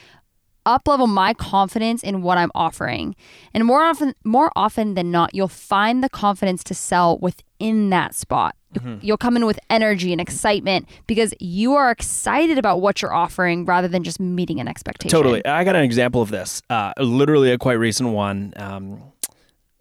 up 0.68 0.88
level 0.88 1.08
my 1.08 1.34
confidence 1.34 2.04
in 2.04 2.22
what 2.22 2.38
I'm 2.38 2.52
offering. 2.54 3.16
And 3.54 3.66
more 3.66 3.82
often 3.82 4.14
more 4.24 4.52
often 4.56 4.94
than 4.94 5.10
not, 5.10 5.34
you'll 5.34 5.48
find 5.48 6.04
the 6.04 6.10
confidence 6.10 6.64
to 6.66 6.76
sell 6.76 7.18
within 7.18 7.90
that 7.90 8.14
spot. 8.14 8.56
You'll 9.02 9.18
come 9.18 9.36
in 9.36 9.46
with 9.48 9.60
energy 9.72 10.12
and 10.12 10.22
excitement 10.22 10.88
because 11.08 11.34
you 11.40 11.74
are 11.74 11.90
excited 11.90 12.60
about 12.60 12.80
what 12.80 13.02
you're 13.02 13.14
offering 13.14 13.66
rather 13.66 13.88
than 13.88 14.04
just 14.04 14.20
meeting 14.20 14.60
an 14.60 14.68
expectation. 14.68 15.18
Totally. 15.18 15.44
I 15.46 15.64
got 15.64 15.76
an 15.76 15.82
example 15.82 16.22
of 16.22 16.30
this. 16.30 16.62
Uh, 16.70 16.94
literally 17.00 17.50
a 17.52 17.58
quite 17.58 17.80
recent 17.80 18.10
one. 18.10 18.54
Um, 18.56 19.02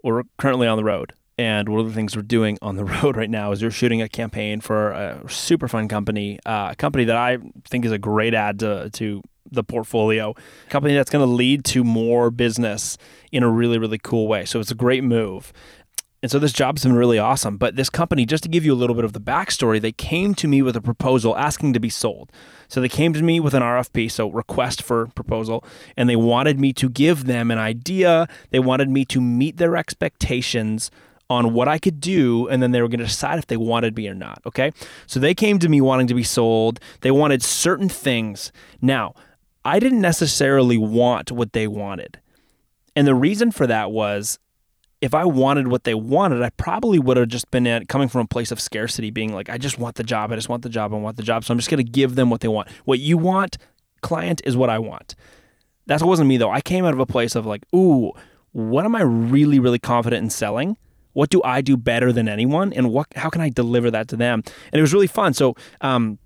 we're 0.03 0.23
currently 0.39 0.67
on 0.67 0.79
the 0.79 0.85
road. 0.85 1.13
And 1.39 1.69
one 1.69 1.81
of 1.81 1.87
the 1.87 1.93
things 1.93 2.17
we're 2.17 2.23
doing 2.23 2.59
on 2.63 2.77
the 2.77 2.85
road 3.03 3.17
right 3.17 3.31
now 3.31 3.53
is 3.53 3.63
we're 3.63 3.71
shooting 3.71 4.01
a 4.01 4.09
campaign 4.09 4.61
for 4.61 4.93
a 4.93 5.23
super 5.29 5.69
fun 5.69 5.89
company, 5.89 6.39
uh, 6.47 6.71
a 6.73 6.77
company 6.77 7.05
that 7.05 7.17
I 7.17 7.39
think 7.69 7.85
is 7.85 7.93
a 7.93 7.99
great 7.99 8.35
add 8.35 8.61
to, 8.61 8.91
to 8.91 9.23
the 9.51 9.63
portfolio, 9.63 10.35
a 10.67 10.71
company 10.71 10.95
that's 10.95 11.11
going 11.11 11.27
to 11.27 11.33
lead 11.33 11.65
to 11.67 11.85
more 11.85 12.31
business 12.31 12.99
in 13.31 13.43
a 13.43 13.51
really, 13.51 13.79
really 13.79 13.99
cool 13.99 14.29
way. 14.29 14.45
So 14.45 14.61
it's 14.61 14.71
a 14.71 14.77
great 14.77 15.05
move. 15.05 15.53
And 16.23 16.31
so 16.31 16.39
this 16.39 16.53
job's 16.53 16.83
been 16.83 16.95
really 16.95 17.19
awesome. 17.19 17.57
But 17.59 17.77
this 17.77 17.91
company, 17.91 18.25
just 18.25 18.43
to 18.43 18.49
give 18.49 18.65
you 18.65 18.73
a 18.73 18.75
little 18.75 18.97
bit 18.97 19.05
of 19.05 19.13
the 19.13 19.21
backstory, 19.21 19.81
they 19.81 19.93
came 19.93 20.35
to 20.37 20.49
me 20.49 20.63
with 20.63 20.75
a 20.75 20.81
proposal 20.81 21.37
asking 21.37 21.75
to 21.75 21.81
be 21.81 21.91
sold. 21.91 22.33
So 22.67 22.81
they 22.81 22.89
came 22.89 23.13
to 23.13 23.23
me 23.23 23.39
with 23.39 23.55
an 23.55 23.63
RFP, 23.63 24.11
so 24.11 24.31
request 24.31 24.83
for 24.83 25.07
proposal, 25.09 25.63
and 25.97 26.09
they 26.09 26.17
wanted 26.17 26.59
me 26.59 26.73
to 26.73 26.89
give 26.89 27.27
them 27.27 27.51
an 27.51 27.59
idea. 27.59 28.27
They 28.51 28.59
wanted 28.59 28.89
me 28.89 29.05
to 29.05 29.21
meet 29.21 29.59
their 29.59 29.77
expectations 29.77 30.91
on 31.29 31.53
what 31.53 31.69
I 31.69 31.79
could 31.79 32.01
do, 32.01 32.49
and 32.49 32.63
then 32.63 32.71
they 32.71 32.81
were 32.81 32.89
going 32.89 33.01
to 33.01 33.07
decide 33.07 33.39
if 33.39 33.47
they 33.47 33.57
wanted 33.57 33.97
me 33.97 34.09
or 34.09 34.15
not. 34.15 34.41
Okay. 34.47 34.73
So 35.07 35.19
they 35.19 35.35
came 35.35 35.59
to 35.59 35.69
me 35.69 35.81
wanting 35.81 36.07
to 36.07 36.15
be 36.15 36.23
sold. 36.23 36.79
They 37.01 37.11
wanted 37.11 37.43
certain 37.43 37.89
things. 37.89 38.53
Now, 38.81 39.15
I 39.65 39.81
didn't 39.81 40.01
necessarily 40.01 40.79
want 40.79 41.33
what 41.33 41.53
they 41.53 41.67
wanted. 41.67 42.21
And 42.95 43.07
the 43.07 43.15
reason 43.15 43.51
for 43.51 43.67
that 43.67 43.91
was 43.91 44.39
if 45.01 45.15
I 45.15 45.25
wanted 45.25 45.69
what 45.69 45.85
they 45.85 45.95
wanted, 45.95 46.43
I 46.43 46.51
probably 46.51 46.99
would 46.99 47.17
have 47.17 47.29
just 47.29 47.51
been 47.51 47.67
at, 47.67 47.89
coming 47.89 48.09
from 48.09 48.23
a 48.23 48.27
place 48.27 48.51
of 48.51 48.61
scarcity, 48.61 49.11
being 49.11 49.35
like, 49.35 49.51
I 49.51 49.59
just 49.59 49.79
want 49.79 49.97
the 49.97 50.05
job, 50.05 50.33
I 50.33 50.37
just 50.37 50.49
want 50.49 50.63
the 50.63 50.69
job, 50.69 50.95
I 50.95 50.97
want 50.97 51.17
the 51.17 51.23
job. 51.23 51.45
So 51.45 51.53
I'm 51.53 51.59
just 51.59 51.69
going 51.69 51.85
to 51.85 51.91
give 51.91 52.15
them 52.15 52.31
what 52.31 52.41
they 52.41 52.49
want. 52.49 52.69
What 52.85 53.01
you 53.01 53.19
want, 53.19 53.59
client, 54.01 54.41
is 54.45 54.57
what 54.57 54.71
I 54.71 54.79
want. 54.79 55.15
That 55.87 56.03
wasn't 56.03 56.29
me 56.29 56.37
though. 56.37 56.51
I 56.51 56.61
came 56.61 56.85
out 56.85 56.95
of 56.95 57.01
a 57.01 57.07
place 57.07 57.35
of 57.35 57.45
like, 57.45 57.65
ooh, 57.75 58.13
what 58.53 58.85
am 58.85 58.97
I 58.97 59.03
really, 59.03 59.59
really 59.59 59.79
confident 59.79 60.23
in 60.23 60.31
selling? 60.31 60.77
What 61.17 61.31
do 61.31 61.43
I 61.43 61.63
do 61.63 61.79
better 61.79 62.13
than 62.13 62.29
anyone, 62.29 62.75
and 62.75 62.93
what 62.93 63.07
how 63.17 63.31
can 63.31 63.41
I 63.41 63.49
deliver 63.49 63.91
that 63.91 64.07
to 64.09 64.17
them? 64.17 64.43
And 64.71 64.79
it 64.79 64.83
was 64.83 64.93
really 64.93 65.07
fun. 65.09 65.33
So. 65.33 65.57
Um, 65.81 66.19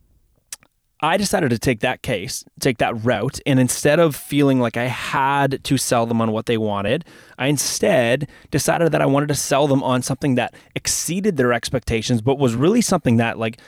I 1.02 1.16
decided 1.16 1.48
to 1.48 1.58
take 1.58 1.80
that 1.80 2.02
case, 2.02 2.44
take 2.60 2.76
that 2.76 2.94
route, 3.02 3.40
and 3.46 3.58
instead 3.58 3.98
of 3.98 4.14
feeling 4.14 4.60
like 4.60 4.76
I 4.76 4.84
had 4.84 5.64
to 5.64 5.78
sell 5.78 6.04
them 6.04 6.20
on 6.20 6.30
what 6.30 6.44
they 6.44 6.58
wanted, 6.58 7.06
I 7.38 7.46
instead 7.46 8.28
decided 8.50 8.92
that 8.92 9.00
I 9.00 9.06
wanted 9.06 9.28
to 9.28 9.34
sell 9.34 9.66
them 9.66 9.82
on 9.82 10.02
something 10.02 10.34
that 10.34 10.52
exceeded 10.74 11.38
their 11.38 11.54
expectations, 11.54 12.20
but 12.20 12.38
was 12.38 12.54
really 12.54 12.82
something 12.82 13.16
that 13.16 13.38
like 13.38 13.58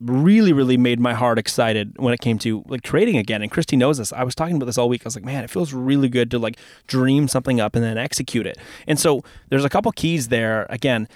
really, 0.00 0.52
really 0.52 0.76
made 0.76 0.98
my 0.98 1.12
heart 1.12 1.38
excited 1.38 1.92
when 1.98 2.14
it 2.14 2.20
came 2.20 2.38
to 2.38 2.64
like 2.66 2.82
trading 2.82 3.16
again. 3.16 3.42
And 3.42 3.50
Christy 3.50 3.76
knows 3.76 3.98
this. 3.98 4.12
I 4.12 4.24
was 4.24 4.34
talking 4.34 4.56
about 4.56 4.66
this 4.66 4.78
all 4.78 4.88
week. 4.88 5.02
I 5.04 5.08
was 5.08 5.14
like, 5.14 5.24
man, 5.24 5.44
it 5.44 5.50
feels 5.50 5.72
really 5.72 6.08
good 6.08 6.30
to 6.30 6.38
like 6.38 6.58
dream 6.86 7.28
something 7.28 7.60
up 7.60 7.74
and 7.76 7.84
then 7.84 7.98
execute 7.98 8.46
it. 8.46 8.58
And 8.86 8.98
so 8.98 9.22
there's 9.50 9.64
a 9.64 9.68
couple 9.68 9.92
keys 9.92 10.28
there. 10.28 10.66
Again, 10.70 11.06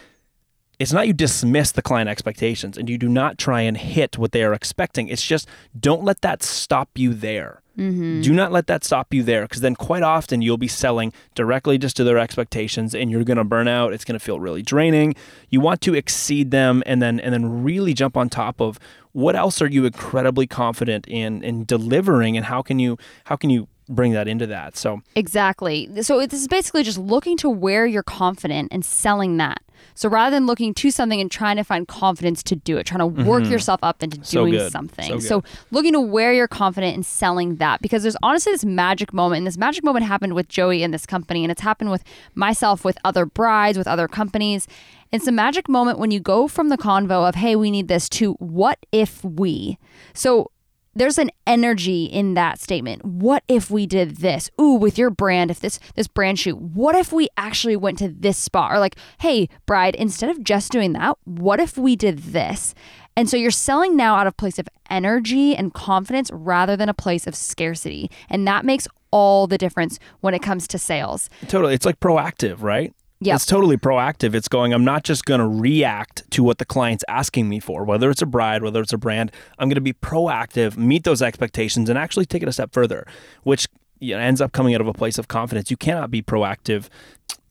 it's 0.78 0.92
not 0.92 1.06
you 1.06 1.12
dismiss 1.12 1.72
the 1.72 1.82
client 1.82 2.08
expectations 2.08 2.76
and 2.76 2.90
you 2.90 2.98
do 2.98 3.08
not 3.08 3.38
try 3.38 3.62
and 3.62 3.76
hit 3.76 4.18
what 4.18 4.32
they 4.32 4.42
are 4.42 4.52
expecting. 4.52 5.08
It's 5.08 5.24
just 5.24 5.48
don't 5.78 6.04
let 6.04 6.20
that 6.20 6.42
stop 6.42 6.90
you 6.96 7.14
there. 7.14 7.62
Mm-hmm. 7.78 8.20
Do 8.20 8.32
not 8.32 8.52
let 8.52 8.66
that 8.68 8.84
stop 8.84 9.12
you 9.12 9.22
there 9.22 9.42
because 9.42 9.60
then 9.60 9.74
quite 9.74 10.02
often 10.02 10.42
you'll 10.42 10.56
be 10.56 10.68
selling 10.68 11.12
directly 11.34 11.76
just 11.76 11.96
to 11.96 12.04
their 12.04 12.18
expectations 12.18 12.94
and 12.94 13.10
you're 13.10 13.24
going 13.24 13.36
to 13.36 13.44
burn 13.44 13.66
out. 13.66 13.92
It's 13.92 14.04
going 14.04 14.18
to 14.18 14.24
feel 14.24 14.38
really 14.38 14.62
draining. 14.62 15.14
You 15.50 15.60
want 15.60 15.80
to 15.82 15.94
exceed 15.94 16.50
them 16.50 16.82
and 16.86 17.02
then 17.02 17.18
and 17.18 17.32
then 17.32 17.64
really 17.64 17.92
jump 17.92 18.16
on 18.16 18.28
top 18.28 18.60
of 18.60 18.78
what 19.12 19.34
else 19.36 19.60
are 19.60 19.68
you 19.68 19.86
incredibly 19.86 20.46
confident 20.46 21.06
in 21.08 21.42
in 21.42 21.64
delivering 21.64 22.36
and 22.36 22.46
how 22.46 22.62
can 22.62 22.78
you 22.78 22.96
how 23.24 23.36
can 23.36 23.50
you 23.50 23.68
bring 23.88 24.12
that 24.12 24.28
into 24.28 24.46
that. 24.46 24.76
So 24.76 25.02
Exactly. 25.14 25.88
So 26.02 26.20
this 26.26 26.40
is 26.40 26.48
basically 26.48 26.82
just 26.82 26.98
looking 26.98 27.36
to 27.38 27.50
where 27.50 27.86
you're 27.86 28.02
confident 28.02 28.68
and 28.72 28.84
selling 28.84 29.36
that. 29.38 29.60
So 29.94 30.08
rather 30.08 30.34
than 30.34 30.46
looking 30.46 30.72
to 30.74 30.90
something 30.90 31.20
and 31.20 31.30
trying 31.30 31.56
to 31.56 31.62
find 31.62 31.86
confidence 31.86 32.42
to 32.44 32.56
do 32.56 32.78
it, 32.78 32.86
trying 32.86 33.00
to 33.00 33.06
work 33.24 33.44
yourself 33.44 33.80
up 33.82 34.02
into 34.02 34.16
Mm-hmm. 34.16 34.24
So 34.24 34.40
doing 34.40 34.52
good. 34.52 34.72
something. 34.72 35.20
So 35.20 35.40
good. 35.40 35.50
looking 35.70 35.92
to 35.92 36.00
where 36.00 36.32
you're 36.32 36.48
confident 36.48 36.94
and 36.94 37.04
selling 37.04 37.56
that 37.56 37.82
because 37.82 38.02
there's 38.02 38.16
honestly 38.22 38.52
this 38.52 38.64
magic 38.64 39.12
moment. 39.12 39.38
And 39.38 39.46
this 39.46 39.58
magic 39.58 39.84
moment 39.84 40.06
happened 40.06 40.34
with 40.34 40.48
Joey 40.48 40.82
and 40.82 40.94
this 40.94 41.04
company, 41.06 41.44
and 41.44 41.50
it's 41.52 41.60
happened 41.60 41.90
with 41.90 42.02
myself, 42.34 42.84
with 42.84 42.96
other 43.04 43.26
brides, 43.26 43.76
with 43.76 43.86
other 43.86 44.08
companies. 44.08 44.66
It's 45.12 45.26
a 45.26 45.32
magic 45.32 45.68
moment 45.68 45.98
when 45.98 46.10
you 46.10 46.18
go 46.18 46.48
from 46.48 46.70
the 46.70 46.78
convo 46.78 47.28
of, 47.28 47.34
hey, 47.36 47.54
we 47.54 47.70
need 47.70 47.88
this 47.88 48.08
to 48.10 48.32
what 48.34 48.78
if 48.90 49.22
we? 49.22 49.78
So 50.14 50.50
there's 50.94 51.18
an 51.18 51.30
energy 51.46 52.04
in 52.04 52.34
that 52.34 52.60
statement. 52.60 53.04
What 53.04 53.42
if 53.48 53.70
we 53.70 53.86
did 53.86 54.16
this? 54.16 54.50
Ooh, 54.60 54.74
with 54.74 54.98
your 54.98 55.10
brand, 55.10 55.50
if 55.50 55.60
this 55.60 55.78
this 55.94 56.08
brand 56.08 56.38
shoot, 56.38 56.56
what 56.56 56.94
if 56.94 57.12
we 57.12 57.28
actually 57.36 57.76
went 57.76 57.98
to 57.98 58.08
this 58.08 58.38
spot? 58.38 58.72
Or 58.72 58.78
like, 58.78 58.96
hey, 59.18 59.48
bride, 59.66 59.94
instead 59.94 60.30
of 60.30 60.42
just 60.42 60.72
doing 60.72 60.92
that, 60.92 61.18
what 61.24 61.60
if 61.60 61.76
we 61.76 61.96
did 61.96 62.18
this? 62.18 62.74
And 63.16 63.30
so 63.30 63.36
you're 63.36 63.50
selling 63.50 63.96
now 63.96 64.16
out 64.16 64.26
of 64.26 64.36
place 64.36 64.58
of 64.58 64.68
energy 64.90 65.54
and 65.54 65.72
confidence 65.72 66.30
rather 66.32 66.76
than 66.76 66.88
a 66.88 66.94
place 66.94 67.26
of 67.26 67.36
scarcity. 67.36 68.10
And 68.28 68.46
that 68.48 68.64
makes 68.64 68.88
all 69.10 69.46
the 69.46 69.58
difference 69.58 70.00
when 70.20 70.34
it 70.34 70.42
comes 70.42 70.66
to 70.68 70.78
sales. 70.78 71.30
totally, 71.46 71.74
it's 71.74 71.86
like 71.86 72.00
proactive, 72.00 72.62
right? 72.62 72.92
It's 73.36 73.46
totally 73.46 73.76
proactive. 73.76 74.34
It's 74.34 74.48
going, 74.48 74.72
I'm 74.72 74.84
not 74.84 75.04
just 75.04 75.24
going 75.24 75.40
to 75.40 75.46
react 75.46 76.28
to 76.32 76.42
what 76.42 76.58
the 76.58 76.64
client's 76.64 77.04
asking 77.08 77.48
me 77.48 77.60
for, 77.60 77.84
whether 77.84 78.10
it's 78.10 78.22
a 78.22 78.26
bride, 78.26 78.62
whether 78.62 78.80
it's 78.80 78.92
a 78.92 78.98
brand. 78.98 79.32
I'm 79.58 79.68
going 79.68 79.76
to 79.76 79.80
be 79.80 79.92
proactive, 79.94 80.76
meet 80.76 81.04
those 81.04 81.22
expectations, 81.22 81.88
and 81.88 81.98
actually 81.98 82.26
take 82.26 82.42
it 82.42 82.48
a 82.48 82.52
step 82.52 82.72
further, 82.72 83.06
which 83.44 83.66
you 84.00 84.14
know, 84.14 84.20
ends 84.20 84.40
up 84.40 84.52
coming 84.52 84.74
out 84.74 84.80
of 84.80 84.88
a 84.88 84.92
place 84.92 85.16
of 85.18 85.28
confidence. 85.28 85.70
You 85.70 85.76
cannot 85.76 86.10
be 86.10 86.20
proactive 86.22 86.88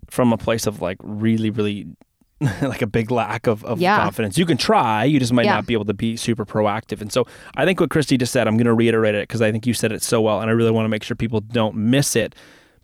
from 0.10 0.32
a 0.32 0.38
place 0.38 0.68
of 0.68 0.82
like 0.82 0.98
really, 1.02 1.50
really 1.50 1.88
like 2.62 2.82
a 2.82 2.88
big 2.88 3.10
lack 3.10 3.48
of, 3.48 3.64
of 3.64 3.80
Yeah. 3.80 3.98
confidence. 4.04 4.38
You 4.38 4.46
can 4.46 4.58
try, 4.58 5.06
you 5.06 5.18
just 5.20 5.32
might 5.34 5.46
Yeah. 5.46 5.56
not 5.56 5.66
be 5.66 5.74
able 5.74 5.86
to 5.86 5.94
be 5.94 6.18
super 6.18 6.46
proactive. 6.46 7.00
And 7.02 7.12
so 7.12 7.26
I 7.56 7.64
think 7.66 7.80
what 7.80 7.90
Christy 7.90 8.18
just 8.18 8.34
said, 8.34 8.48
I'm 8.48 8.58
going 8.58 8.66
to 8.66 8.74
reiterate 8.74 9.16
it 9.16 9.28
because 9.28 9.42
I 9.42 9.52
think 9.52 9.66
you 9.66 9.74
said 9.74 9.92
it 9.94 10.04
so 10.04 10.20
well, 10.22 10.42
and 10.42 10.50
I 10.50 10.54
really 10.54 10.72
want 10.72 10.86
to 10.86 10.90
make 10.90 11.04
sure 11.04 11.16
people 11.16 11.40
don't 11.40 11.76
miss 11.76 12.16
it. 12.16 12.36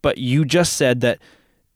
But 0.01 0.17
you 0.17 0.45
just 0.45 0.73
said 0.73 1.01
that 1.01 1.19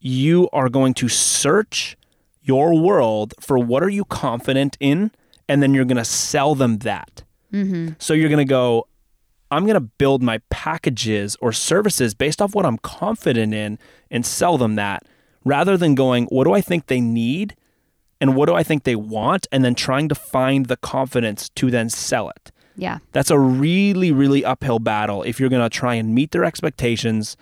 you 0.04 0.50
are 0.52 0.68
going 0.68 0.92
to 0.92 1.08
search 1.08 1.96
your 2.42 2.78
world 2.78 3.32
for 3.40 3.58
what 3.58 3.82
are 3.82 3.88
you 3.88 4.04
confident 4.04 4.76
in, 4.78 5.10
and 5.48 5.62
then 5.62 5.72
you're 5.72 5.86
going 5.86 5.96
to 5.96 6.04
sell 6.04 6.54
them 6.54 6.78
that. 6.78 7.24
Mm-hmm. 7.50 7.94
So 7.98 8.12
you're 8.12 8.28
going 8.28 8.46
to 8.46 8.50
go, 8.50 8.86
I'm 9.50 9.64
going 9.64 9.74
to 9.74 9.80
build 9.80 10.22
my 10.22 10.40
packages 10.50 11.36
or 11.40 11.52
services 11.52 12.12
based 12.12 12.42
off 12.42 12.54
what 12.54 12.66
I'm 12.66 12.76
confident 12.78 13.54
in 13.54 13.78
and 14.10 14.26
sell 14.26 14.58
them 14.58 14.74
that 14.74 15.04
rather 15.42 15.78
than 15.78 15.94
going, 15.94 16.26
what 16.26 16.44
do 16.44 16.52
I 16.52 16.60
think 16.60 16.86
they 16.86 17.00
need 17.00 17.56
and 18.20 18.36
what 18.36 18.46
do 18.46 18.54
I 18.54 18.62
think 18.62 18.84
they 18.84 18.96
want? 18.96 19.46
And 19.50 19.64
then 19.64 19.74
trying 19.74 20.10
to 20.10 20.14
find 20.14 20.66
the 20.66 20.76
confidence 20.76 21.48
to 21.50 21.70
then 21.70 21.88
sell 21.88 22.28
it. 22.28 22.52
Yeah. 22.76 22.98
That's 23.12 23.30
a 23.30 23.38
really, 23.38 24.12
really 24.12 24.44
uphill 24.44 24.80
battle 24.80 25.22
if 25.22 25.40
you're 25.40 25.48
going 25.48 25.62
to 25.62 25.74
try 25.74 25.94
and 25.94 26.14
meet 26.14 26.32
their 26.32 26.44
expectations 26.44 27.38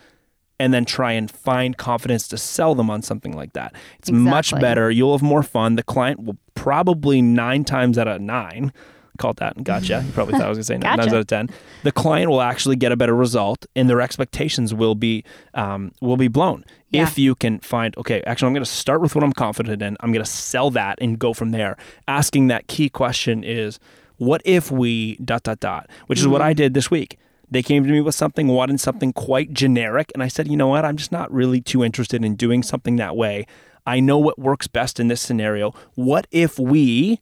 and 0.63 0.73
then 0.73 0.85
try 0.85 1.11
and 1.11 1.29
find 1.29 1.77
confidence 1.77 2.29
to 2.29 2.39
sell 2.39 2.77
them 2.77 2.89
on 2.89 3.03
something 3.03 3.33
like 3.37 3.53
that. 3.55 3.75
It's 3.99 4.13
much 4.13 4.53
better. 4.61 4.93
You'll 4.93 5.13
have 5.13 5.21
more 5.23 5.43
fun. 5.43 5.75
The 5.75 5.83
client 5.83 6.23
will 6.23 6.37
probably 6.55 7.21
nine 7.21 7.65
times 7.65 7.99
out 7.99 8.07
of 8.07 8.21
nine 8.21 8.73
called 9.19 9.39
that. 9.39 9.57
And 9.57 9.65
gotcha. 9.65 10.05
You 10.07 10.13
probably 10.13 10.35
thought 10.35 10.47
I 10.47 10.49
was 10.49 10.57
going 10.59 10.63
to 10.63 10.65
say 10.65 10.79
nine 10.79 10.97
Gotcha. 10.97 11.03
times 11.03 11.13
out 11.15 11.21
of 11.21 11.27
ten. 11.27 11.51
The 11.83 11.91
client 11.91 12.31
will 12.31 12.41
actually 12.41 12.77
get 12.77 12.93
a 12.93 12.97
better 12.97 13.15
result, 13.17 13.67
and 13.75 13.91
their 13.91 14.01
expectations 14.01 14.73
will 14.73 14.95
be 14.95 15.25
um, 15.55 15.91
will 16.01 16.17
be 16.17 16.29
blown 16.29 16.65
Yeah. 16.91 17.03
if 17.03 17.19
you 17.19 17.35
can 17.35 17.59
find. 17.59 17.97
Okay, 17.99 18.23
actually, 18.25 18.47
I'm 18.47 18.55
going 18.55 18.65
to 18.65 18.71
start 18.71 19.01
with 19.01 19.17
what 19.17 19.25
I'm 19.25 19.33
confident 19.33 19.83
in. 19.83 19.97
I'm 19.99 20.13
going 20.13 20.25
to 20.25 20.31
sell 20.31 20.71
that 20.71 20.99
and 21.01 21.19
go 21.19 21.35
from 21.35 21.51
there. 21.51 21.77
Asking 22.07 22.47
that 22.49 22.69
key 22.69 22.89
question 22.89 23.43
is, 23.43 23.81
what 24.19 24.41
if 24.45 24.71
we 24.71 25.17
dot 25.17 25.43
dot 25.43 25.59
dot, 25.59 25.91
which 26.07 26.21
is 26.21 26.29
what 26.29 26.41
I 26.41 26.53
did 26.53 26.73
this 26.75 26.89
week. 26.89 27.19
They 27.53 27.63
came 27.63 27.85
to 27.85 27.91
me 27.91 28.01
with 28.01 28.15
something, 28.15 28.49
wanted 28.49 28.81
something 28.81 29.13
quite 29.13 29.53
generic, 29.53 30.11
and 30.15 30.23
I 30.23 30.29
said, 30.29 30.49
you 30.49 30.57
know 30.57 30.69
what? 30.69 30.85
I'm 30.87 30.97
just 30.97 31.13
not 31.13 31.31
really 31.31 31.61
too 31.61 31.85
interested 31.85 32.25
in 32.25 32.35
doing 32.35 32.63
something 32.63 32.97
that 32.97 33.15
way. 33.15 33.47
I 33.87 34.01
know 34.01 34.17
what 34.19 34.39
works 34.39 34.69
best 34.69 34.99
in 34.99 35.09
this 35.09 35.21
scenario. 35.21 35.75
What 35.95 36.27
if 36.31 36.59
we 36.59 37.21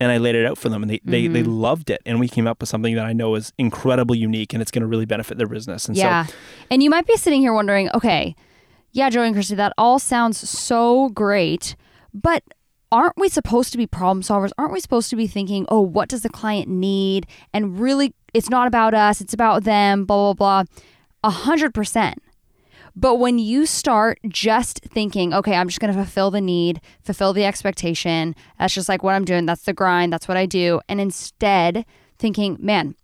and 0.00 0.12
I 0.12 0.18
laid 0.18 0.34
it 0.34 0.46
out 0.46 0.58
for 0.58 0.68
them 0.68 0.82
and 0.82 0.90
they, 0.90 1.00
they, 1.04 1.26
they 1.26 1.42
mm-hmm. 1.42 1.50
loved 1.50 1.90
it. 1.90 2.00
And 2.06 2.20
we 2.20 2.28
came 2.28 2.46
up 2.46 2.60
with 2.60 2.68
something 2.68 2.94
that 2.94 3.04
I 3.04 3.12
know 3.12 3.34
is 3.34 3.52
incredibly 3.58 4.18
unique 4.18 4.52
and 4.52 4.62
it's 4.62 4.70
going 4.70 4.82
to 4.82 4.86
really 4.86 5.06
benefit 5.06 5.38
their 5.38 5.48
business. 5.48 5.88
And 5.88 5.96
Yeah. 5.96 6.26
so, 6.26 6.34
and 6.70 6.82
you 6.82 6.90
might 6.90 7.06
be 7.06 7.16
sitting 7.16 7.40
here 7.40 7.52
wondering, 7.52 7.90
okay, 7.94 8.36
yeah, 8.92 9.10
Joey 9.10 9.26
and 9.26 9.34
Christy, 9.34 9.56
that 9.56 9.72
all 9.76 9.98
sounds 9.98 10.48
so 10.48 11.08
great, 11.10 11.74
but 12.14 12.44
aren't 12.90 13.16
we 13.16 13.28
supposed 13.28 13.72
to 13.72 13.78
be 13.78 13.86
problem 13.86 14.22
solvers? 14.22 14.50
Aren't 14.58 14.72
we 14.72 14.80
supposed 14.80 15.10
to 15.10 15.16
be 15.16 15.26
thinking, 15.26 15.66
oh, 15.68 15.80
what 15.80 16.08
does 16.08 16.22
the 16.22 16.28
client 16.28 16.68
need? 16.68 17.26
And 17.52 17.78
really, 17.78 18.14
it's 18.34 18.50
not 18.50 18.66
about 18.66 18.94
us, 18.94 19.20
it's 19.20 19.34
about 19.34 19.64
them, 19.64 20.04
blah, 20.04 20.32
blah, 20.32 20.62
blah. 20.64 20.74
A 21.24 21.30
hundred 21.30 21.74
percent. 21.74 22.22
But 22.94 23.16
when 23.16 23.38
you 23.38 23.64
start 23.64 24.18
just 24.26 24.80
thinking, 24.82 25.32
okay, 25.32 25.54
I'm 25.54 25.68
just 25.68 25.78
going 25.78 25.92
to 25.92 25.98
fulfill 25.98 26.32
the 26.32 26.40
need, 26.40 26.80
fulfill 27.04 27.32
the 27.32 27.44
expectation, 27.44 28.34
that's 28.58 28.74
just 28.74 28.88
like 28.88 29.04
what 29.04 29.14
I'm 29.14 29.24
doing, 29.24 29.46
that's 29.46 29.62
the 29.62 29.72
grind, 29.72 30.12
that's 30.12 30.26
what 30.26 30.36
I 30.36 30.46
do. 30.46 30.80
And 30.88 31.00
instead 31.00 31.86
thinking, 32.18 32.56
man, 32.58 32.96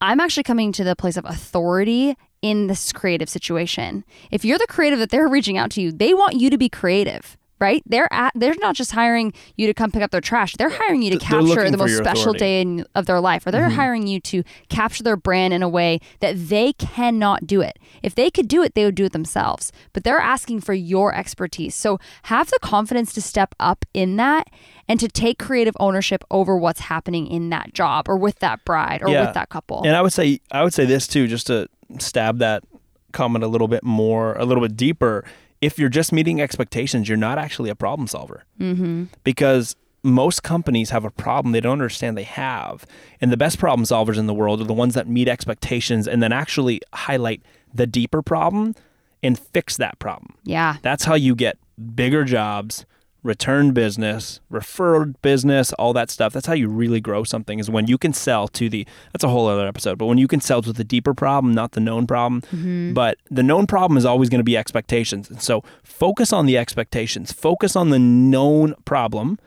I'm 0.00 0.20
actually 0.20 0.44
coming 0.44 0.70
to 0.72 0.84
the 0.84 0.94
place 0.94 1.16
of 1.16 1.24
authority 1.24 2.16
in 2.42 2.68
this 2.68 2.92
creative 2.92 3.28
situation. 3.28 4.04
If 4.30 4.44
you're 4.44 4.58
the 4.58 4.66
creative 4.68 5.00
that 5.00 5.10
they're 5.10 5.26
reaching 5.26 5.58
out 5.58 5.72
to 5.72 5.82
you, 5.82 5.90
they 5.90 6.14
want 6.14 6.34
you 6.34 6.50
to 6.50 6.58
be 6.58 6.68
creative, 6.68 7.36
right? 7.60 7.82
They're 7.86 8.12
at, 8.12 8.32
they're 8.34 8.54
not 8.60 8.74
just 8.74 8.92
hiring 8.92 9.32
you 9.56 9.66
to 9.66 9.74
come 9.74 9.90
pick 9.90 10.02
up 10.02 10.10
their 10.10 10.20
trash. 10.20 10.54
They're 10.56 10.68
hiring 10.70 11.02
you 11.02 11.10
to 11.12 11.18
Th- 11.18 11.30
they're 11.30 11.40
looking 11.42 11.54
capture 11.56 11.70
the 11.70 11.76
most 11.76 11.96
special 11.96 12.30
authority. 12.34 12.38
Mm-hmm. 12.38 12.76
day 12.76 12.80
in, 12.82 12.86
of 12.94 13.06
their 13.06 13.20
life, 13.20 13.46
or 13.46 13.50
they're 13.50 13.68
hiring 13.70 14.06
you 14.06 14.20
to 14.20 14.42
capture 14.68 15.02
their 15.02 15.16
brand 15.16 15.52
in 15.54 15.62
a 15.62 15.68
way 15.68 16.00
that 16.20 16.34
they 16.48 16.72
cannot 16.74 17.46
do 17.46 17.60
it. 17.60 17.78
If 18.02 18.14
they 18.14 18.30
could 18.30 18.48
do 18.48 18.62
it, 18.62 18.74
they 18.74 18.84
would 18.84 18.94
do 18.94 19.04
it 19.06 19.12
themselves. 19.12 19.72
But 19.92 20.04
they're 20.04 20.18
asking 20.20 20.60
for 20.60 20.74
your 20.74 21.14
expertise. 21.14 21.74
So 21.74 21.98
have 22.24 22.50
the 22.50 22.58
confidence 22.62 23.12
to 23.14 23.20
step 23.22 23.54
up 23.60 23.84
in 23.94 24.16
that 24.16 24.48
and 24.88 24.98
to 25.00 25.08
take 25.08 25.38
creative 25.38 25.76
ownership 25.80 26.24
over 26.30 26.56
what's 26.56 26.80
happening 26.80 27.26
in 27.26 27.50
that 27.50 27.74
job 27.74 28.08
or 28.08 28.16
with 28.16 28.38
that 28.40 28.64
bride 28.64 29.02
or 29.02 29.08
Yeah. 29.10 29.26
with 29.26 29.34
that 29.34 29.48
couple. 29.48 29.82
and 29.84 29.94
I 29.96 30.02
would 30.02 30.12
say, 30.12 30.40
I 30.50 30.62
would 30.64 30.72
say 30.74 30.84
this 30.84 31.06
too, 31.06 31.26
just 31.26 31.46
to 31.48 31.68
stab 31.98 32.38
that 32.38 32.64
comment 33.12 33.42
a 33.44 33.48
little 33.48 33.68
bit 33.68 33.82
more, 33.82 34.34
a 34.34 34.44
little 34.44 34.62
bit 34.62 34.76
deeper. 34.76 35.24
If 35.60 35.78
you're 35.78 35.88
just 35.88 36.12
meeting 36.12 36.40
expectations, 36.40 37.08
you're 37.08 37.16
not 37.18 37.38
actually 37.38 37.70
a 37.70 37.74
problem 37.74 38.06
solver. 38.06 38.44
mm-hmm. 38.60 39.04
because 39.24 39.76
most 40.04 40.42
companies 40.42 40.90
have 40.90 41.04
a 41.04 41.10
problem 41.10 41.52
they 41.52 41.60
don't 41.60 41.72
understand 41.72 42.16
they 42.16 42.22
have. 42.22 42.86
And 43.20 43.32
the 43.32 43.36
best 43.36 43.58
problem 43.58 43.84
solvers 43.84 44.16
in 44.16 44.26
the 44.26 44.34
world 44.34 44.60
are 44.60 44.64
the 44.64 44.72
ones 44.72 44.94
that 44.94 45.08
meet 45.08 45.28
expectations 45.28 46.06
and 46.06 46.22
then 46.22 46.32
actually 46.32 46.80
highlight 46.92 47.42
the 47.74 47.86
deeper 47.86 48.22
problem 48.22 48.74
and 49.22 49.38
fix 49.38 49.76
that 49.76 49.98
problem. 49.98 50.34
Yeah. 50.44 50.76
That's 50.82 51.04
how 51.04 51.14
you 51.14 51.34
get 51.34 51.58
bigger 51.94 52.24
jobs, 52.24 52.86
return 53.22 53.72
business, 53.72 54.40
referred 54.48 55.20
business, 55.22 55.72
all 55.74 55.92
that 55.92 56.08
stuff. 56.10 56.32
That's 56.32 56.46
how 56.46 56.52
you 56.54 56.68
really 56.68 57.00
grow 57.00 57.24
something 57.24 57.58
is 57.58 57.68
when 57.68 57.86
you 57.88 57.98
can 57.98 58.12
sell 58.12 58.46
to 58.48 58.68
the 58.68 58.86
that's 59.12 59.24
a 59.24 59.28
whole 59.28 59.48
other 59.48 59.66
episode, 59.66 59.98
but 59.98 60.06
when 60.06 60.18
you 60.18 60.28
can 60.28 60.40
sell 60.40 60.62
to 60.62 60.72
the 60.72 60.84
deeper 60.84 61.14
problem, 61.14 61.52
not 61.52 61.72
the 61.72 61.80
known 61.80 62.06
problem. 62.06 62.42
Mm-hmm. 62.42 62.92
But 62.94 63.18
the 63.30 63.42
known 63.42 63.66
problem 63.66 63.98
is 63.98 64.04
always 64.04 64.28
going 64.28 64.38
to 64.38 64.44
be 64.44 64.56
expectations. 64.56 65.28
And 65.28 65.42
so 65.42 65.64
focus 65.82 66.32
on 66.32 66.46
the 66.46 66.56
expectations. 66.56 67.32
Focus 67.32 67.74
on 67.74 67.90
the 67.90 67.98
known 67.98 68.74
problem, 68.84 69.38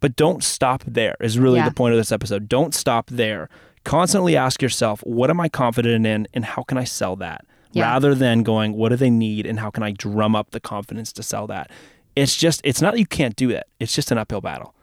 but 0.00 0.16
don't 0.16 0.42
stop 0.42 0.82
there. 0.86 1.16
Is 1.20 1.38
really 1.38 1.58
Yeah. 1.60 1.68
the 1.68 1.74
point 1.74 1.94
of 1.94 1.98
this 1.98 2.12
episode. 2.12 2.48
Don't 2.48 2.74
stop 2.74 3.08
there. 3.08 3.48
Constantly 3.84 4.36
ask 4.36 4.62
yourself, 4.62 5.00
what 5.04 5.30
am 5.30 5.40
I 5.40 5.48
confident 5.48 6.06
in 6.06 6.26
and 6.34 6.44
how 6.44 6.62
can 6.62 6.76
I 6.76 6.84
sell 6.84 7.16
that? 7.16 7.44
Yeah. 7.72 7.84
Rather 7.84 8.14
than 8.14 8.42
going, 8.42 8.74
what 8.74 8.90
do 8.90 8.96
they 8.96 9.10
need 9.10 9.46
and 9.46 9.58
how 9.60 9.70
can 9.70 9.82
I 9.82 9.92
drum 9.92 10.36
up 10.36 10.50
the 10.50 10.60
confidence 10.60 11.12
to 11.14 11.22
sell 11.22 11.46
that? 11.46 11.70
It's 12.16 12.36
just, 12.36 12.60
it's 12.64 12.80
not 12.82 12.92
that 12.94 12.98
you 13.00 13.06
can't 13.06 13.36
do 13.36 13.48
that. 13.48 13.66
It's 13.80 13.94
just 13.94 14.10
an 14.10 14.18
uphill 14.18 14.40
battle. 14.40 14.74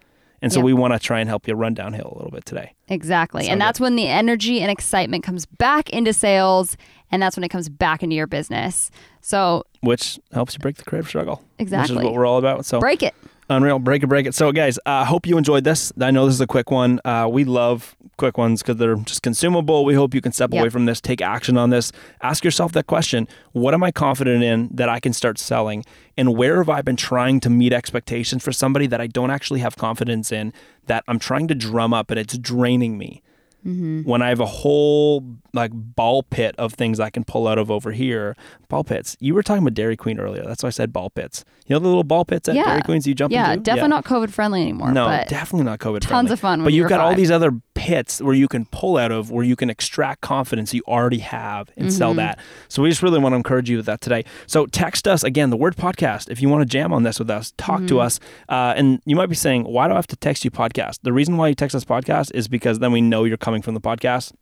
And 0.41 0.53
so 0.53 0.59
Yeah. 0.59 0.65
we 0.65 0.73
want 0.73 0.93
to 0.93 0.99
try 0.99 1.19
and 1.19 1.27
help 1.29 1.47
you 1.47 1.53
run 1.53 1.73
downhill 1.73 2.11
a 2.13 2.15
little 2.15 2.31
bit 2.31 2.45
today. 2.45 2.73
Exactly. 2.87 3.43
So 3.43 3.49
and 3.51 3.59
good. 3.59 3.65
that's 3.67 3.79
when 3.79 3.95
the 3.97 4.07
energy 4.07 4.61
and 4.61 4.71
excitement 4.71 5.23
comes 5.23 5.45
back 5.45 5.89
into 5.89 6.13
sales 6.13 6.77
and 7.11 7.21
that's 7.21 7.35
when 7.35 7.43
it 7.43 7.49
comes 7.49 7.67
back 7.67 8.03
into 8.03 8.15
your 8.15 8.25
business. 8.27 8.89
So 9.21 9.63
which 9.81 10.17
helps 10.31 10.53
you 10.53 10.59
break 10.59 10.77
the 10.77 10.83
creative 10.85 11.09
struggle. 11.09 11.43
Exactly. 11.59 11.95
Which 11.95 12.01
is 12.01 12.05
what 12.05 12.13
we're 12.13 12.25
all 12.25 12.37
about. 12.37 12.65
So 12.65 12.79
break 12.79 13.03
it. 13.03 13.13
Unreal, 13.49 13.79
break 13.79 14.03
it, 14.03 14.07
break 14.07 14.25
it. 14.27 14.35
So 14.35 14.51
guys, 14.51 14.77
I 14.85 15.01
uh, 15.01 15.05
hope 15.05 15.25
you 15.25 15.37
enjoyed 15.37 15.63
this. 15.63 15.91
I 15.99 16.11
know 16.11 16.25
this 16.25 16.35
is 16.35 16.41
a 16.41 16.47
quick 16.47 16.71
one. 16.71 16.99
Uh, 17.03 17.27
we 17.31 17.43
love 17.43 17.95
quick 18.17 18.37
ones 18.37 18.61
because 18.61 18.77
they're 18.77 18.95
just 18.97 19.21
consumable. 19.23 19.85
We 19.85 19.93
hope 19.95 20.13
you 20.13 20.21
can 20.21 20.31
step 20.31 20.51
Yep. 20.53 20.61
away 20.61 20.69
from 20.69 20.85
this, 20.85 20.99
take 21.01 21.21
action 21.21 21.57
on 21.57 21.69
this. 21.69 21.91
Ask 22.21 22.43
yourself 22.43 22.71
that 22.73 22.87
question: 22.87 23.27
What 23.51 23.73
am 23.73 23.83
I 23.83 23.91
confident 23.91 24.43
in 24.43 24.69
that 24.73 24.89
I 24.89 24.99
can 24.99 25.13
start 25.13 25.37
selling? 25.39 25.83
And 26.17 26.35
where 26.37 26.57
have 26.57 26.69
I 26.69 26.81
been 26.81 26.95
trying 26.97 27.39
to 27.41 27.49
meet 27.49 27.73
expectations 27.73 28.43
for 28.43 28.51
somebody 28.51 28.87
that 28.87 28.99
I 29.01 29.07
don't 29.07 29.31
actually 29.31 29.59
have 29.61 29.75
confidence 29.77 30.31
in? 30.31 30.53
That 30.87 31.03
I'm 31.07 31.19
trying 31.19 31.47
to 31.47 31.55
drum 31.55 31.93
up 31.93 32.11
and 32.11 32.19
it's 32.19 32.37
draining 32.37 32.97
me. 32.97 33.21
when 33.61 34.21
I 34.21 34.29
have 34.29 34.39
a 34.39 34.45
whole 34.45 35.21
like 35.53 35.71
ball 35.73 36.23
pit 36.23 36.55
of 36.57 36.73
things 36.73 36.99
I 36.99 37.09
can 37.09 37.23
pull 37.23 37.47
out 37.47 37.57
of 37.57 37.69
over 37.71 37.91
here. 37.91 38.35
Ball 38.67 38.83
pits. 38.83 39.17
You 39.19 39.33
were 39.33 39.43
talking 39.43 39.63
about 39.63 39.73
Dairy 39.73 39.97
Queen 39.97 40.19
earlier. 40.19 40.43
That's 40.43 40.61
why 40.63 40.67
I 40.67 40.71
said 40.71 40.93
ball 40.93 41.09
pits. 41.09 41.43
You 41.65 41.73
know 41.75 41.79
the 41.79 41.87
little 41.87 42.03
ball 42.03 42.25
pits 42.25 42.47
at 42.49 42.55
Yeah. 42.55 42.65
Dairy 42.65 42.81
Queens 42.83 43.05
you 43.07 43.15
jump 43.15 43.31
in? 43.31 43.35
Yeah, 43.39 43.51
into? 43.53 43.63
definitely 43.63 43.89
not 43.89 44.05
COVID 44.05 44.29
friendly 44.31 44.61
anymore. 44.61 44.91
No, 44.91 45.07
definitely 45.27 45.65
not 45.65 45.79
COVID 45.79 46.01
tons 46.01 46.07
friendly. 46.07 46.31
of 46.33 46.39
fun 46.39 46.63
But 46.63 46.73
you 46.73 46.79
you've 46.81 46.89
got 46.89 46.99
all 46.99 47.15
these 47.15 47.31
other 47.31 47.51
pits 47.73 48.21
where 48.21 48.33
you 48.35 48.47
can 48.47 48.65
pull 48.65 48.97
out 48.97 49.11
of, 49.11 49.31
where 49.31 49.43
you 49.45 49.55
can 49.55 49.69
extract 49.69 50.21
confidence 50.21 50.73
you 50.73 50.81
already 50.87 51.19
have 51.19 51.69
and 51.77 51.91
sell 51.93 52.09
Mm-hmm. 52.09 52.17
that. 52.17 52.39
So 52.67 52.81
we 52.83 52.89
just 52.89 53.01
really 53.01 53.19
want 53.19 53.33
to 53.33 53.37
encourage 53.37 53.69
you 53.69 53.77
with 53.77 53.85
that 53.87 54.01
today. 54.01 54.25
So 54.47 54.65
text 54.65 55.07
us 55.07 55.23
again, 55.23 55.49
the 55.49 55.57
word 55.57 55.75
podcast, 55.77 56.29
if 56.29 56.41
you 56.41 56.49
want 56.49 56.61
to 56.61 56.65
jam 56.65 56.91
on 56.93 57.03
this 57.03 57.19
with 57.19 57.29
us, 57.29 57.53
talk 57.57 57.77
Mm-hmm. 57.79 57.87
to 57.87 57.99
us. 58.01 58.19
Uh, 58.49 58.73
and 58.75 59.01
you 59.05 59.15
might 59.15 59.29
be 59.29 59.35
saying, 59.35 59.63
why 59.63 59.87
do 59.87 59.93
I 59.93 59.95
have 59.97 60.07
to 60.07 60.15
text 60.17 60.43
you 60.43 60.51
podcast? 60.51 60.99
The 61.03 61.13
reason 61.13 61.37
why 61.37 61.47
you 61.49 61.55
text 61.55 61.75
us 61.75 61.85
podcast 61.85 62.31
is 62.33 62.47
because 62.47 62.79
then 62.79 62.91
we 62.91 63.01
know 63.01 63.23
you're 63.23 63.37
coming 63.37 63.61
from 63.61 63.73
the 63.73 63.81
podcast 63.81 64.33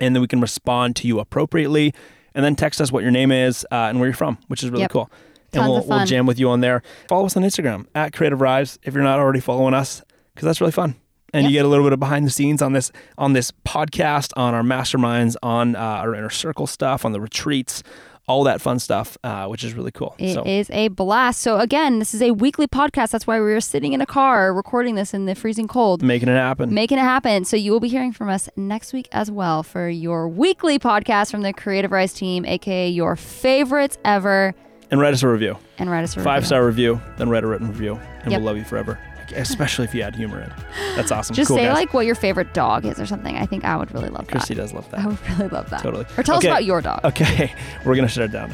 and 0.00 0.14
then 0.14 0.20
we 0.20 0.26
can 0.28 0.40
respond 0.40 0.96
to 0.96 1.06
you 1.06 1.20
appropriately. 1.20 1.94
And 2.34 2.44
then 2.44 2.56
text 2.56 2.80
us 2.80 2.90
what 2.90 3.02
your 3.02 3.12
name 3.12 3.30
is 3.30 3.64
uh, 3.70 3.86
and 3.88 4.00
where 4.00 4.08
you're 4.08 4.14
from, 4.16 4.38
which 4.48 4.64
is 4.64 4.70
really 4.70 4.82
Yep. 4.82 4.90
cool. 4.90 5.10
And 5.52 5.60
Tons 5.62 5.68
we'll, 5.70 5.98
we'll 5.98 6.06
jam 6.06 6.26
with 6.26 6.38
you 6.40 6.50
on 6.50 6.60
there. 6.60 6.82
Follow 7.08 7.26
us 7.26 7.36
on 7.36 7.44
Instagram 7.44 7.86
at 7.94 8.12
Creative 8.12 8.40
Rise 8.40 8.76
if 8.82 8.92
you're 8.92 9.04
not 9.04 9.20
already 9.20 9.38
following 9.38 9.72
us, 9.72 10.02
because 10.34 10.46
that's 10.46 10.60
really 10.60 10.72
fun. 10.72 10.96
And 11.32 11.46
you 11.46 11.52
get 11.52 11.64
a 11.64 11.68
little 11.68 11.84
bit 11.84 11.92
of 11.92 11.98
behind 12.00 12.26
the 12.26 12.30
scenes 12.30 12.62
on 12.62 12.72
this 12.74 12.92
on 13.18 13.32
this 13.32 13.50
podcast, 13.64 14.32
on 14.36 14.54
our 14.54 14.62
masterminds, 14.62 15.34
on 15.42 15.74
uh, 15.74 15.78
our 15.80 16.14
inner 16.14 16.30
circle 16.30 16.66
stuff, 16.68 17.04
on 17.04 17.10
the 17.12 17.20
retreats, 17.20 17.82
all 18.26 18.44
that 18.44 18.60
fun 18.60 18.78
stuff, 18.78 19.18
uh, 19.22 19.46
which 19.46 19.62
is 19.64 19.74
really 19.74 19.90
cool. 19.90 20.14
It 20.18 20.36
is 20.46 20.66
so 20.68 20.74
a 20.74 20.88
blast. 20.88 21.40
So 21.42 21.58
again, 21.58 21.98
this 21.98 22.14
is 22.14 22.22
a 22.22 22.30
weekly 22.30 22.66
podcast. 22.66 23.10
That's 23.10 23.26
why 23.26 23.38
we 23.38 23.46
were 23.46 23.60
sitting 23.60 23.92
in 23.92 24.00
a 24.00 24.06
car 24.06 24.54
recording 24.54 24.94
this 24.94 25.12
in 25.12 25.26
the 25.26 25.34
freezing 25.34 25.68
cold. 25.68 26.02
making 26.02 26.28
it 26.28 26.32
happen. 26.36 26.72
Making 26.72 26.98
it 26.98 27.02
happen. 27.02 27.44
So 27.44 27.56
you 27.56 27.70
will 27.72 27.80
be 27.80 27.88
hearing 27.88 28.12
from 28.12 28.28
us 28.30 28.48
next 28.56 28.92
week 28.92 29.08
as 29.12 29.30
well 29.30 29.62
for 29.62 29.88
your 29.88 30.28
weekly 30.28 30.78
podcast 30.78 31.30
from 31.30 31.42
the 31.42 31.52
Creative 31.52 31.92
Rise 31.92 32.14
team, 32.14 32.44
aka 32.46 32.88
your 32.88 33.16
favorites 33.16 33.98
ever. 34.04 34.54
and 34.90 35.00
write 35.00 35.12
us 35.14 35.22
a 35.22 35.28
review, 35.28 35.56
And 35.78 35.90
write 35.90 36.04
us 36.04 36.16
a 36.16 36.20
five 36.20 36.36
review. 36.42 36.46
star 36.46 36.66
review, 36.66 37.00
then 37.18 37.28
write 37.28 37.42
a 37.44 37.46
written 37.46 37.68
review, 37.68 37.98
and 38.22 38.30
Yep. 38.32 38.40
we'll 38.40 38.46
love 38.46 38.56
you 38.56 38.64
forever. 38.64 38.98
Especially 39.32 39.84
if 39.84 39.94
you 39.94 40.02
add 40.02 40.14
humor 40.16 40.40
in. 40.40 40.52
That's 40.96 41.10
awesome. 41.12 41.34
Just 41.34 41.48
cool, 41.48 41.56
say 41.56 41.64
guys. 41.64 41.74
like 41.74 41.94
what 41.94 42.06
your 42.06 42.14
favorite 42.14 42.52
dog 42.54 42.84
is 42.84 43.00
or 43.00 43.06
something. 43.06 43.36
I 43.36 43.46
think 43.46 43.64
I 43.64 43.76
would 43.76 43.92
really 43.94 44.08
love 44.08 44.26
Christy 44.26 44.54
that. 44.54 44.62
Christy 44.62 44.72
does 44.72 44.72
love 44.72 44.90
that. 44.90 45.00
I 45.04 45.06
would 45.06 45.28
really 45.30 45.48
love 45.48 45.70
that. 45.70 45.82
Totally. 45.82 46.04
Or 46.16 46.22
tell 46.22 46.38
Okay. 46.38 46.48
us 46.48 46.52
about 46.52 46.64
your 46.64 46.80
dog. 46.80 47.00
Okay, 47.04 47.52
we're 47.84 47.94
gonna 47.96 48.08
shut 48.08 48.24
it 48.24 48.32
down. 48.32 48.50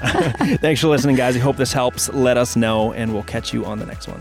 Thanks 0.59 0.81
for 0.81 0.89
listening, 0.89 1.17
guys. 1.17 1.37
I 1.37 1.41
hope 1.41 1.57
this 1.57 1.73
helps. 1.73 2.09
Let 2.13 2.37
us 2.37 2.57
know, 2.57 2.93
and 2.93 3.13
we'll 3.13 3.23
catch 3.25 3.53
you 3.53 3.65
on 3.65 3.79
the 3.79 3.87
next 3.87 4.09
one. 4.09 4.21